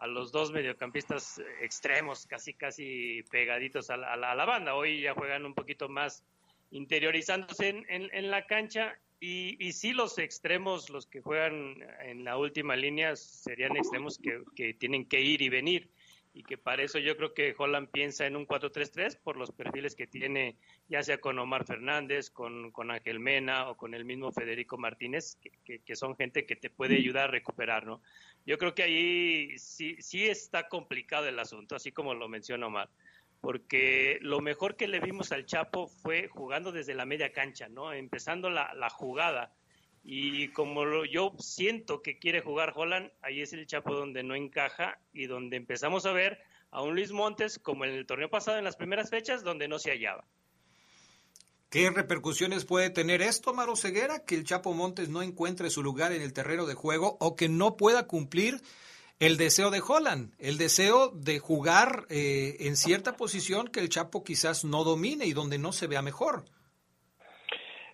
[0.07, 4.73] los dos mediocampistas extremos, casi casi pegaditos a la, banda.
[4.73, 6.23] Hoy ya juegan un poquito más
[6.71, 12.75] interiorizándose en, la cancha y, y, sí los extremos, los que juegan en la última
[12.75, 14.19] línea, serían extremos
[14.55, 15.91] que tienen que ir y venir
[16.33, 19.95] y que para eso yo creo que Holland piensa en un 4-3-3 por los perfiles
[19.95, 20.55] que tiene,
[20.87, 25.37] ya sea con Omar Fernández, con, con Ángel Mena o con el mismo Federico Martínez,
[25.65, 28.01] que, que, son gente que te puede ayudar a recuperar, ¿no?
[28.45, 32.89] Yo creo que ahí sí, sí está complicado el asunto, así como lo menciona Omar,
[33.41, 37.91] porque lo mejor que le vimos al Chapo fue jugando desde la media cancha, ¿no?
[37.91, 39.53] Empezando la, la jugada
[40.03, 44.99] y como yo siento que quiere jugar Holland, ahí es el Chapo donde no encaja
[45.13, 46.39] y donde empezamos a ver
[46.71, 49.77] a un Luis Montes como en el torneo pasado en las primeras fechas donde no
[49.77, 50.25] se hallaba.
[51.69, 54.25] ¿Qué repercusiones puede tener esto, Maro Ceguera?
[54.25, 57.47] Que el Chapo Montes no encuentre su lugar en el terreno de juego o que
[57.47, 58.61] no pueda cumplir
[59.19, 64.23] el deseo de Holland, el deseo de jugar eh, en cierta posición que el Chapo
[64.23, 66.43] quizás no domine y donde no se vea mejor.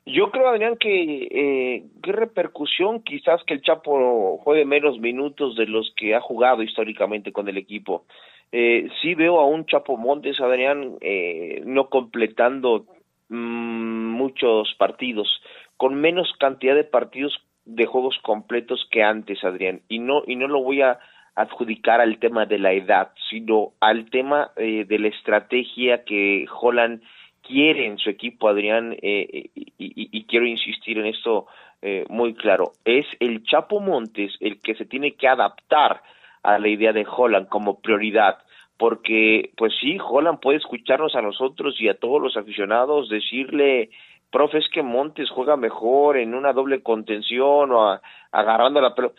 [0.07, 5.65] Yo creo, Adrián, que eh, qué repercusión quizás que el Chapo juegue menos minutos de
[5.65, 8.05] los que ha jugado históricamente con el equipo.
[8.53, 12.85] Eh, sí veo a un Chapo Montes, Adrián, eh, no completando
[13.27, 15.27] mm, muchos partidos,
[15.75, 19.81] con menos cantidad de partidos de juegos completos que antes, Adrián.
[19.89, 20.99] Y no, y no lo voy a
[21.35, 27.01] adjudicar al tema de la edad, sino al tema eh, de la estrategia que Holland
[27.47, 31.47] quiere en su equipo, Adrián, eh, y, quiero insistir en esto
[31.81, 36.01] eh, muy claro, es el Chapo Montes el que se tiene que adaptar
[36.43, 38.39] a la idea de Holland como prioridad,
[38.77, 43.89] porque pues sí, Holland puede escucharnos a nosotros y a todos los aficionados decirle,
[44.31, 47.99] profe, es que Montes juega mejor en una doble contención o
[48.31, 49.15] agarrando la pelota.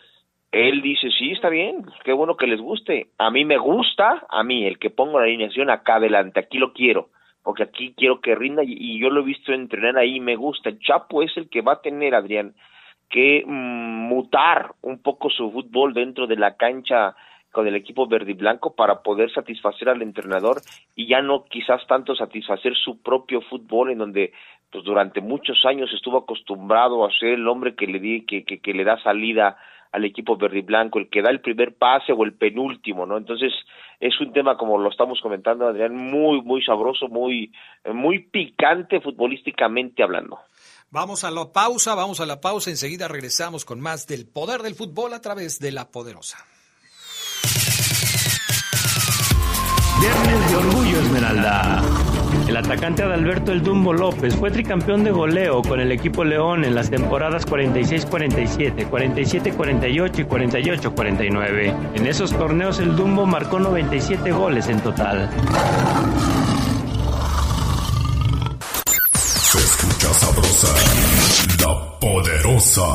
[0.51, 3.09] Él dice, sí, está bien, qué bueno que les guste.
[3.19, 6.73] A mí me gusta, a mí, el que pongo la alineación acá adelante, aquí lo
[6.73, 7.09] quiero
[7.43, 10.77] porque aquí quiero que rinda y, yo lo he visto entrenar ahí, me gusta.
[10.79, 12.53] Chapo es el que va a tener, Adrián,
[13.09, 17.15] que mm, mutar un poco su fútbol dentro de la cancha
[17.51, 20.61] con el equipo verde y blanco para poder satisfacer al entrenador
[20.95, 24.33] y ya no quizás tanto satisfacer su propio fútbol en donde
[24.71, 28.59] pues durante muchos años estuvo acostumbrado a ser el hombre que le di, que, que,
[28.59, 29.57] que le da salida
[29.91, 33.17] al equipo verde y blanco, el que da el primer pase o el penúltimo, ¿no?
[33.17, 33.51] Entonces,
[33.99, 37.51] es un tema, como lo estamos comentando, Adrián, muy, muy sabroso, muy,
[37.93, 40.39] muy picante futbolísticamente hablando.
[40.91, 44.75] Vamos a la pausa, vamos a la pausa, enseguida regresamos con más del poder del
[44.75, 46.37] fútbol a través de la poderosa.
[50.01, 52.08] Viernes de Orgullo Esmeralda.
[52.49, 56.73] El atacante Adalberto El Dumbo López fue tricampeón de goleo con el equipo León en
[56.73, 61.75] las temporadas 46-47, 47-48 y 48-49.
[61.93, 65.29] En esos torneos el Dumbo marcó 97 goles en total.
[69.13, 70.73] Se escucha sabrosa,
[71.59, 72.87] la poderosa.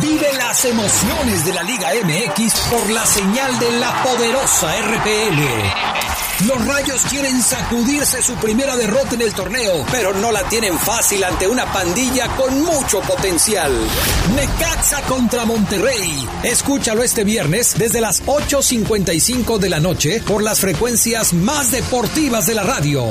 [0.00, 6.15] Vive las emociones de la Liga MX por la señal de la poderosa RPL.
[6.44, 11.24] Los Rayos quieren sacudirse su primera derrota en el torneo, pero no la tienen fácil
[11.24, 13.72] ante una pandilla con mucho potencial.
[14.34, 16.28] Necaxa contra Monterrey.
[16.42, 22.54] Escúchalo este viernes desde las 8.55 de la noche por las frecuencias más deportivas de
[22.54, 23.08] la radio.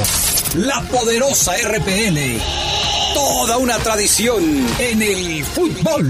[0.54, 2.40] La poderosa RPL.
[3.16, 4.44] Toda una tradición
[4.78, 6.08] en el fútbol.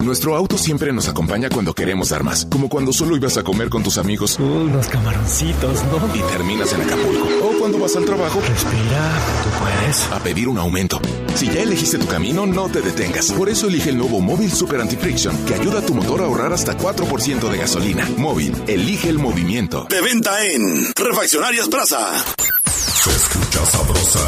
[0.00, 3.68] Nuestro auto siempre nos acompaña cuando queremos dar más, como cuando solo ibas a comer
[3.68, 4.38] con tus amigos.
[4.38, 6.14] unos camaroncitos, ¿no?
[6.14, 7.26] Y terminas en Acapulco.
[7.42, 8.40] O cuando vas al trabajo.
[8.40, 10.12] Respira, tú puedes.
[10.12, 11.00] A pedir un aumento.
[11.34, 13.32] Si ya elegiste tu camino, no te detengas.
[13.32, 16.52] Por eso elige el nuevo Móvil Super Anti-Friction, que ayuda a tu motor a ahorrar
[16.52, 18.08] hasta 4% de gasolina.
[18.16, 19.86] Móvil, elige el movimiento.
[19.90, 22.24] De venta en Refaccionarias Plaza.
[22.64, 24.20] Se escucha sabrosa,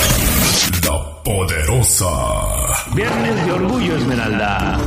[0.84, 2.08] la poderosa.
[2.94, 4.78] Viernes de Orgullo Esmeralda.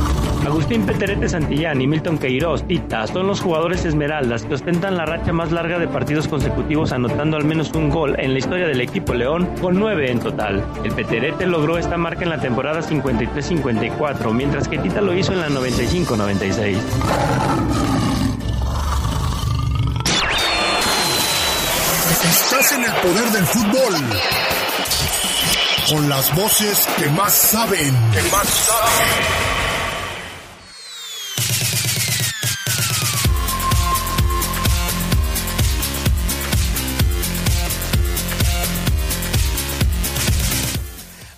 [0.46, 5.32] Agustín Peterete Santillán y Milton Queiroz, Tita, son los jugadores esmeraldas que ostentan la racha
[5.32, 9.14] más larga de partidos consecutivos anotando al menos un gol en la historia del equipo
[9.14, 10.62] León, con nueve en total.
[10.84, 15.40] El Peterete logró esta marca en la temporada 53-54, mientras que Tita lo hizo en
[15.40, 16.76] la 95-96.
[22.24, 23.94] Estás en el poder del fútbol.
[25.88, 27.94] Con las voces que más saben.
[28.12, 29.53] Que más saben.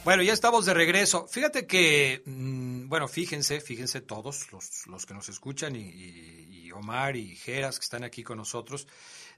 [0.06, 1.26] Bueno, ya estamos de regreso.
[1.26, 6.70] Fíjate que, mm, bueno, fíjense, fíjense todos los, los que nos escuchan y, y, y,
[6.70, 8.86] Omar y Geras que están aquí con nosotros.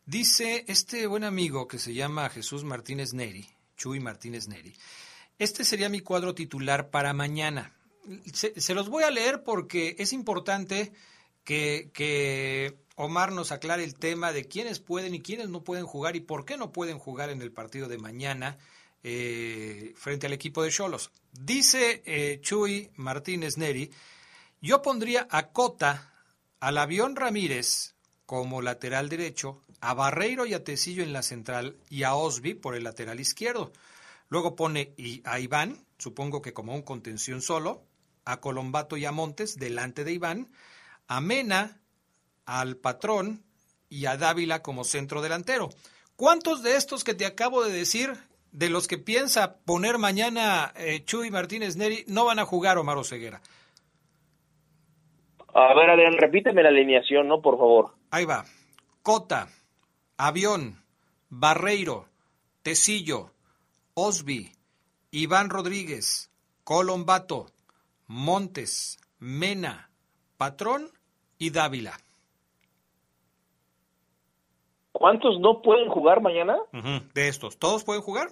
[0.04, 3.48] Dice este buen amigo que se llama Jesús Martínez Neri,
[3.78, 4.74] Chuy Martínez Neri.
[5.38, 7.72] Este sería mi cuadro titular para mañana.
[8.34, 10.92] Se, se los voy a leer porque es importante
[11.44, 16.14] que, que Omar nos aclare el tema de quiénes pueden y quiénes no pueden jugar
[16.14, 18.58] y por qué no pueden jugar en el partido de mañana
[19.02, 21.10] eh, frente al equipo de Cholos.
[21.32, 23.90] Dice eh, Chuy Martínez Neri,
[24.60, 26.12] yo pondría a Cota,
[26.60, 27.94] al avión Ramírez
[28.26, 32.74] como lateral derecho, a Barreiro y a Tecillo en la central y a Osby por
[32.74, 33.72] el lateral izquierdo.
[34.28, 34.94] Luego pone
[35.24, 37.84] a Iván, supongo que como un contención solo,
[38.24, 40.52] a Colombato y a Montes delante de Iván,
[41.06, 41.80] a Mena,
[42.44, 43.44] al Patrón
[43.88, 45.70] y a Dávila como centro delantero.
[46.16, 48.12] ¿Cuántos de estos que te acabo de decir
[48.52, 53.04] de los que piensa poner mañana eh, Chuy Martínez Neri no van a jugar Omar
[53.04, 53.40] Ceguera.
[55.54, 57.40] A ver, Adrián, repíteme la alineación, ¿no?
[57.40, 57.94] Por favor.
[58.10, 58.44] Ahí va.
[59.02, 59.48] Cota,
[60.16, 60.82] Avión,
[61.30, 62.06] Barreiro,
[62.62, 63.32] Tecillo,
[63.94, 64.52] Osby,
[65.10, 66.30] Iván Rodríguez,
[66.64, 67.46] Colombato,
[68.06, 69.90] Montes, Mena,
[70.36, 70.90] Patrón
[71.38, 71.98] y Dávila.
[74.98, 76.58] ¿Cuántos no pueden jugar mañana?
[76.72, 77.12] Uh -huh.
[77.12, 78.30] De estos, ¿todos pueden jugar?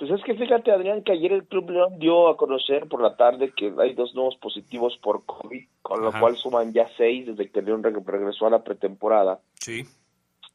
[0.00, 3.14] Pues es que fíjate, Adrián, que ayer el Club León dio a conocer por la
[3.14, 6.10] tarde que hay dos nuevos positivos por COVID, con Ajá.
[6.10, 9.38] lo cual suman ya seis desde que León regresó a la pretemporada.
[9.60, 9.84] Sí.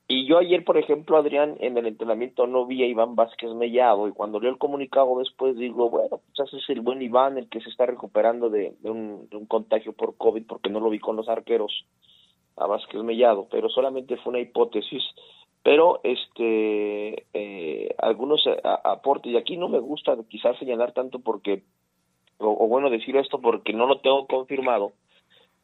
[0.10, 4.10] Y yo ayer, por ejemplo, Adrián, en el entrenamiento no vi a Iván Vázquez Mellado
[4.10, 7.62] y cuando leo el comunicado después digo, bueno, pues es el buen Iván el que
[7.62, 11.00] se está recuperando de, de, un, de un contagio por COVID porque no lo vi
[11.00, 11.86] con los arqueros
[12.58, 15.04] a Vázquez Mellado, pero solamente fue una hipótesis.
[15.64, 18.48] Pero este eh, algunos
[18.84, 21.64] aportes y aquí no me gusta quizás señalar tanto porque
[22.38, 24.94] o, bueno decir esto porque no lo tengo confirmado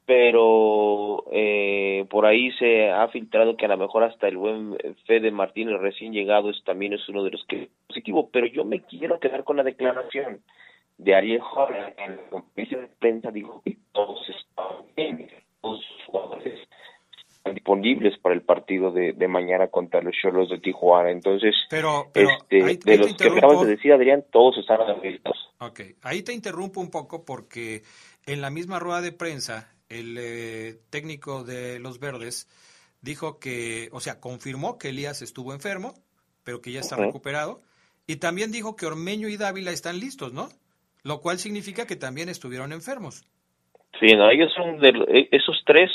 [0.08, 4.76] pero eh, por ahí se ha filtrado que a lo mejor hasta el buen
[5.06, 8.82] Fede Martínez recién llegado es, también es uno de los que positivo pero yo me
[8.82, 10.42] quiero quedar con la declaración
[10.98, 15.30] de Ariel Jorge en la conferencia de prensa dijo que todos estaban bien
[16.08, 16.68] jugadores
[17.54, 21.12] disponibles para el partido de, de mañana contra los Cholos de Tijuana.
[21.12, 24.80] Entonces, pero, pero este, ahí, de ahí los que acabas de decir, Adrián, todos están.
[25.60, 27.84] Ok, ahí te interrumpo un poco porque
[28.26, 32.48] en la misma rueda de prensa, el eh, técnico de los Verdes
[33.02, 35.94] dijo que, o sea, confirmó que Elías estuvo enfermo,
[36.44, 37.06] pero que ya está uh -huh.
[37.08, 37.62] recuperado,
[38.08, 40.50] y también dijo que Ormeño y Dávila están listos, ¿no?
[41.04, 43.26] Lo cual significa que también estuvieron enfermos.
[44.00, 45.92] Sí, no, ellos son de e, esos tres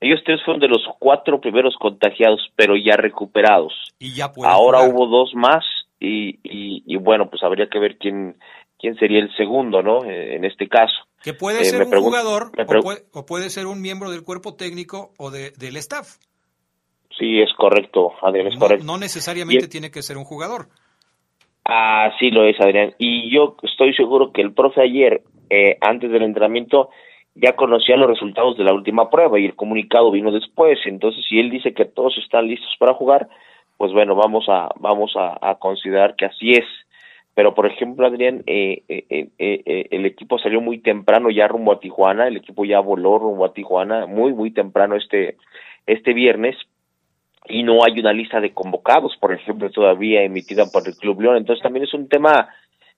[0.00, 3.72] ellos tres fueron de los cuatro primeros contagiados, pero ya recuperados.
[3.98, 4.94] Y ya Ahora jugar.
[4.94, 5.64] hubo dos más
[5.98, 8.36] y, y, y, bueno, pues habría que ver quién
[8.78, 10.04] quién sería el segundo, ¿no?
[10.04, 10.94] En este caso.
[11.22, 14.54] Que puede eh, ser un jugador o puede, o puede, ser un miembro del cuerpo
[14.54, 16.18] técnico o de, del staff.
[17.18, 18.84] Sí, es correcto, Adrián, es no, correcto.
[18.84, 20.68] No necesariamente y, tiene que ser un jugador.
[21.64, 22.94] Así lo es, Adrián.
[22.98, 26.90] Y yo estoy seguro que el profe ayer, eh, antes del entrenamiento,
[27.34, 30.78] ya conocía los resultados de la última prueba y el comunicado vino después.
[30.86, 33.28] Entonces, si él dice que todos están listos para jugar,
[33.76, 36.66] pues bueno, vamos a vamos a, considerar que así es.
[37.34, 41.78] Pero, por ejemplo, Adrián, eh, eh, eh, el equipo salió muy temprano ya rumbo a
[41.78, 45.36] Tijuana, el equipo ya voló rumbo a Tijuana muy, muy temprano este,
[45.86, 46.56] este viernes
[47.48, 51.36] y no hay una lista de convocados, por ejemplo, todavía emitida por el Club León.
[51.36, 52.48] Entonces, también es un tema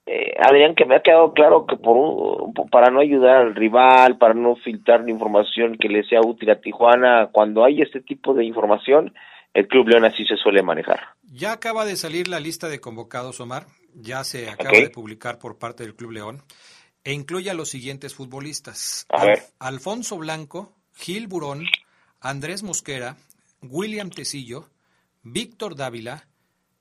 [0.05, 4.33] eh, Adrián, que me ha quedado claro que por para no ayudar al rival, para
[4.33, 9.13] no filtrar información que le sea útil a Tijuana, cuando hay este tipo de información,
[9.53, 10.99] el Club León así se suele manejar.
[11.23, 13.67] Ya acaba de salir la lista de convocados, Omar.
[13.93, 16.41] Ya se acaba de publicar por parte del Club León.
[17.03, 19.07] E incluye a los siguientes futbolistas.
[19.59, 21.65] Alfonso Blanco, Gil Burón,
[22.19, 23.17] Andrés Mosquera,
[23.61, 24.65] William Tecillo,
[25.23, 26.27] Víctor Dávila,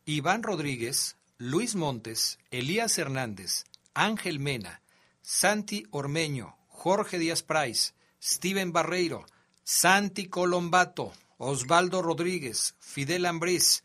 [0.05, 3.65] Iván Rodríguez, Luis Montes, Elías Hernández,
[3.95, 4.83] Ángel Mena,
[5.23, 9.25] Santi Ormeño, Jorge Díaz Price, Steven Barreiro,
[9.65, 13.85] Santi Colombato, Osvaldo Rodríguez, Fidel Ambriz,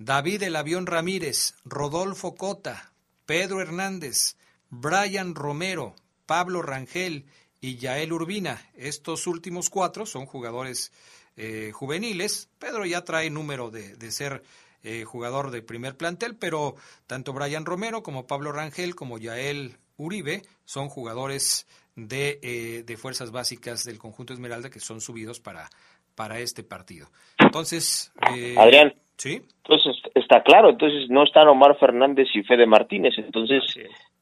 [0.00, 2.90] David El Avión Ramírez, Rodolfo Cota,
[3.24, 4.34] Pedro Hernández,
[4.70, 5.94] Brian Romero,
[6.26, 7.26] Pablo Rangel
[7.60, 8.68] y Yael Urbina.
[8.74, 10.90] Estos últimos cuatro son jugadores
[11.36, 12.48] eh, juveniles.
[12.58, 14.42] Pedro ya trae número de ser
[14.82, 16.74] eh, jugador de primer plantel, pero
[17.06, 21.66] tanto Brian Romero como Pablo Rangel como Yael Uribe son jugadores
[21.96, 25.68] de, eh, de fuerzas básicas del conjunto Esmeralda que son subidos para,
[26.14, 27.06] para este partido.
[27.38, 29.42] Entonces, eh, Adrián, sí.
[29.64, 33.62] Entonces está claro, entonces no están Omar Fernández y Fede Martínez, entonces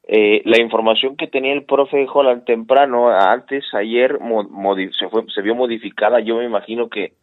[0.06, 4.18] eh, la información que tenía el profe Holland temprano, antes, ayer,
[4.98, 7.14] se, fue, se vio modificada, yo me imagino que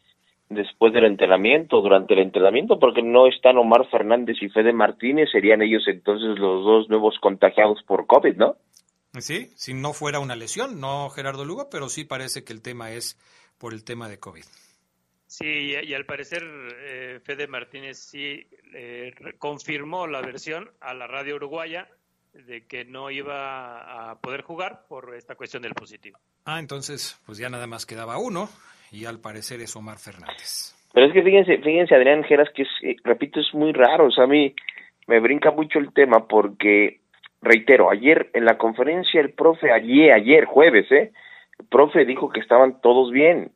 [0.52, 5.62] después del entrenamiento, durante el entrenamiento, porque no están Omar Fernández y Fede Martínez, serían
[5.62, 8.56] ellos entonces los dos nuevos contagiados por COVID, ¿no?
[9.20, 12.92] Sí, si no fuera una lesión, no Gerardo Lugo, pero sí parece que el tema
[12.92, 13.18] es
[13.58, 14.44] por el tema de COVID.
[15.28, 21.36] Sí, y, al parecer eh, Fede Martínez sí eh, confirmó la versión a la radio
[21.36, 21.88] uruguaya
[22.34, 26.18] de que no iba a poder jugar por esta cuestión del positivo.
[26.46, 28.50] Ah, entonces, pues ya nada más quedaba uno
[28.92, 30.76] y al parecer es Omar Fernández.
[30.94, 34.12] Pero es que fíjense, fíjense Adrián Geras, que es, eh, repito, es muy raro, o
[34.12, 34.54] sea, a mí
[35.08, 37.00] me brinca mucho el tema porque,
[37.42, 41.12] reitero, ayer en la conferencia el profe, ayer, ayer, jueves, ¿eh?
[41.60, 43.52] el profe dijo que estaban todos bien,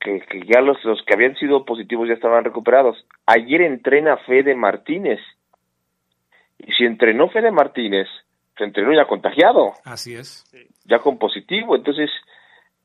[0.00, 3.06] que, que ya los, los que habían sido positivos ya estaban recuperados.
[3.26, 5.20] Ayer entrena Fede Martínez.
[6.66, 8.08] Y si entrenó Fede Martínez,
[8.56, 9.72] se entrenó ya contagiado.
[9.84, 10.44] Así es.
[10.84, 11.76] Ya con positivo.
[11.76, 12.10] Entonces,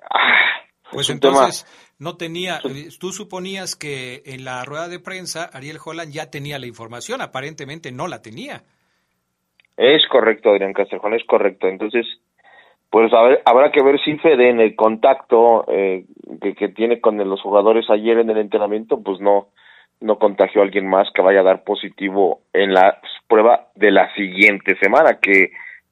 [0.10, 0.60] ah,
[0.92, 1.66] pues entonces
[2.00, 2.60] no tenía,
[3.00, 7.92] tú suponías que en la rueda de prensa Ariel Holland ya tenía la información, aparentemente
[7.92, 8.64] no la tenía.
[9.78, 11.68] Es correcto, Adrián Castrejón, es correcto.
[11.68, 12.06] Entonces,
[12.90, 16.06] pues a ver, habrá que ver si Fede en el contacto eh,
[16.42, 19.50] que, tiene con los jugadores ayer en el entrenamiento, pues no,
[20.02, 23.00] no contagió a alguien más que vaya a dar positivo en la
[23.30, 25.52] prueba de la siguiente semana, que,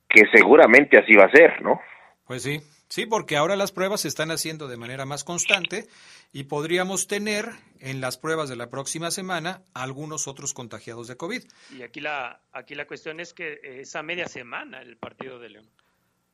[0.09, 1.79] que seguramente así va a ser, ¿no?
[2.25, 2.59] Pues sí,
[2.89, 5.85] sí, porque ahora las pruebas se están haciendo de manera más constante
[6.33, 7.45] y podríamos tener
[7.79, 11.43] en las pruebas de la próxima semana algunos otros contagiados de COVID.
[11.77, 15.69] Y aquí la, aquí la cuestión es que esa media semana el partido de León.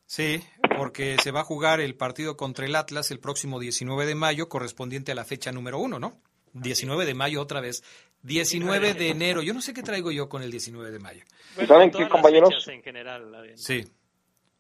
[0.06, 0.44] Sí,
[0.78, 4.50] porque se va a jugar el partido contra el Atlas el próximo 19 de mayo,
[4.50, 6.22] correspondiente a la fecha número uno, ¿no?
[6.54, 7.84] 19 de mayo otra vez.
[8.24, 9.42] 19 de enero.
[9.42, 11.24] Yo no sé qué traigo yo con el 19 de mayo.
[11.68, 12.68] ¿Saben qué, compañeros?
[12.68, 13.84] En general, sí.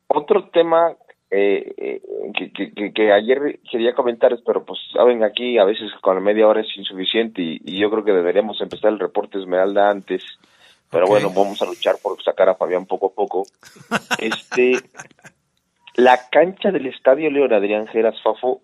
[0.07, 0.95] Otro tema
[1.31, 2.01] eh, eh,
[2.53, 6.67] que, que, ayer quería comentar, pero pues saben, aquí a veces con media hora es
[6.77, 10.23] insuficiente y, yo creo que deberíamos empezar el reporte Esmeralda antes.
[10.91, 13.47] Pero bueno, vamos a luchar por sacar a Fabián poco a poco.
[14.19, 14.73] Este,
[15.95, 18.61] la cancha del Estadio León Adrián Geras Fafo,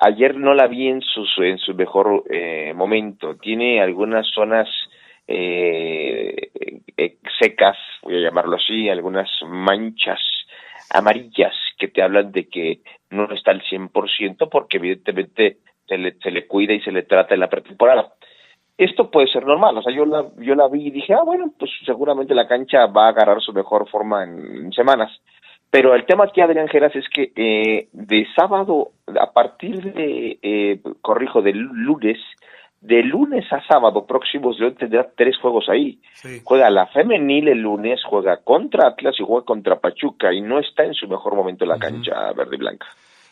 [0.00, 3.36] ayer no la vi en su, en su mejor eh, momento.
[3.36, 4.68] Tiene algunas zonas
[5.26, 6.50] eh,
[6.96, 10.18] eh, secas, voy a llamarlo así, algunas manchas
[10.92, 16.30] amarillas que te hablan de que no está al 100% porque evidentemente se le, se
[16.30, 18.12] le cuida y se le trata en la pretemporada.
[18.76, 21.52] Esto puede ser normal, o sea, yo la, yo la vi y dije, ah, bueno,
[21.58, 25.10] pues seguramente la cancha va a agarrar su mejor forma en semanas.
[25.70, 30.80] Pero el tema aquí, Adrián Geras, es que eh, de sábado, a partir de, eh,
[31.00, 32.18] corrijo, de lunes,
[32.80, 36.00] de lunes a sábado próximos, yo tendrá tres juegos ahí.
[36.42, 40.84] Juega la femenil el lunes, juega contra Atlas y juega contra Pachuca y no está
[40.84, 42.86] en su mejor momento la cancha verde y blanca.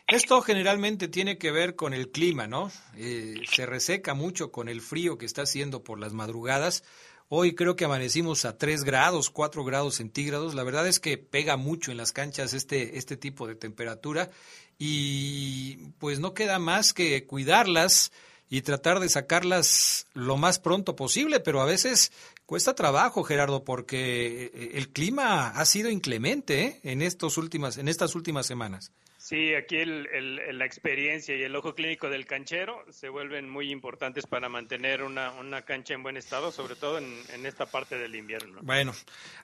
[0.07, 2.68] Esto generalmente tiene que ver con el clima, ¿no?
[2.97, 6.82] Eh, se reseca mucho con el frío que está haciendo por las madrugadas
[7.31, 10.55] Hoy creo que amanecimos a 3 grados, 4 grados centígrados.
[10.55, 14.31] La verdad es que pega mucho en las canchas este, este tipo de temperatura
[14.79, 18.12] y pues no queda más que cuidarlas
[18.49, 22.12] y tratar de sacarlas lo más pronto posible, pero a veces
[22.47, 26.81] cuesta trabajo, Gerardo, porque el clima ha sido inclemente ¿eh?
[26.83, 28.91] en, estos últimas, en estas últimas semanas.
[29.29, 34.26] Sí, aquí el, la experiencia y el ojo clínico del canchero se vuelven muy importantes
[34.26, 37.05] para mantener una, una cancha en buen estado, sobre todo en,
[37.35, 38.61] en, esta parte del invierno.
[38.62, 38.93] Bueno,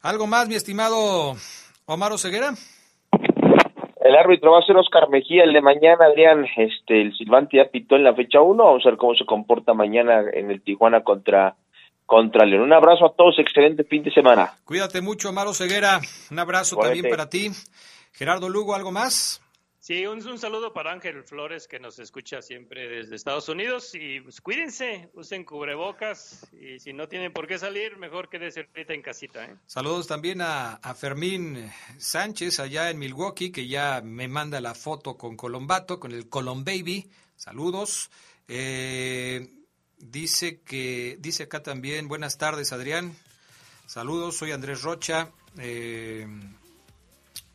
[0.01, 1.37] ¿algo más, mi estimado
[1.85, 2.55] Omar Oseguera?
[4.01, 6.47] El árbitro va a ser Oscar Mejía, el de mañana, Adrián.
[6.57, 8.64] Este, el Silvante ya pitó en la fecha 1.
[8.64, 11.57] Vamos a ver cómo se comporta mañana en el Tijuana contra,
[12.07, 12.62] contra León.
[12.62, 14.55] Un abrazo a todos, excelente fin de semana.
[14.64, 16.01] Cuídate mucho, Omar Oseguera.
[16.30, 17.51] Un abrazo también para ti.
[18.14, 19.43] Gerardo Lugo, ¿algo más?
[19.87, 24.41] Sí, un, saludo para Ángel Flores que nos escucha siempre desde Estados Unidos y pues,
[24.41, 29.45] cuídense, usen cubrebocas y si no tienen por qué salir, mejor quédese ahorita en casita.
[29.45, 29.55] ¿eh?
[29.66, 35.37] Saludos también a, Fermín Sánchez allá en Milwaukee que ya me manda la foto con
[35.37, 37.11] Colombato, con el Colom Baby.
[37.37, 38.11] Saludos.
[38.49, 39.47] Eh,
[39.99, 43.14] dice que dice acá también buenas tardes Adrián.
[43.85, 45.30] Saludos, soy Andrés Rocha.
[45.59, 46.26] Eh,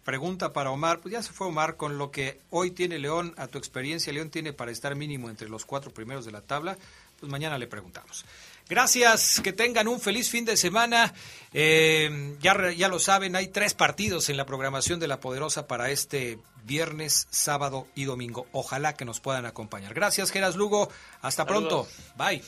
[0.10, 3.45] Pregunta para Omar, pues ya se fue Omar, con lo que hoy tiene León, a
[3.45, 6.80] tu experiencia, León tiene para estar mínimo entre los cuatro primeros de la tabla,
[7.20, 8.26] pues mañana le preguntamos.
[8.68, 11.14] Gracias, que tengan un feliz fin de semana.
[11.53, 15.91] Eh, ya, ya lo saben, hay tres partidos en la programación de La Poderosa para
[15.91, 18.47] este viernes, sábado y domingo.
[18.51, 19.93] Ojalá que nos puedan acompañar.
[19.93, 20.89] Gracias, Geras Lugo.
[21.22, 21.88] Hasta pronto.
[22.18, 22.41] Bye.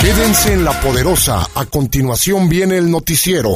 [0.00, 1.46] Quédense en La Poderosa.
[1.54, 3.46] A continuación viene el noticiero.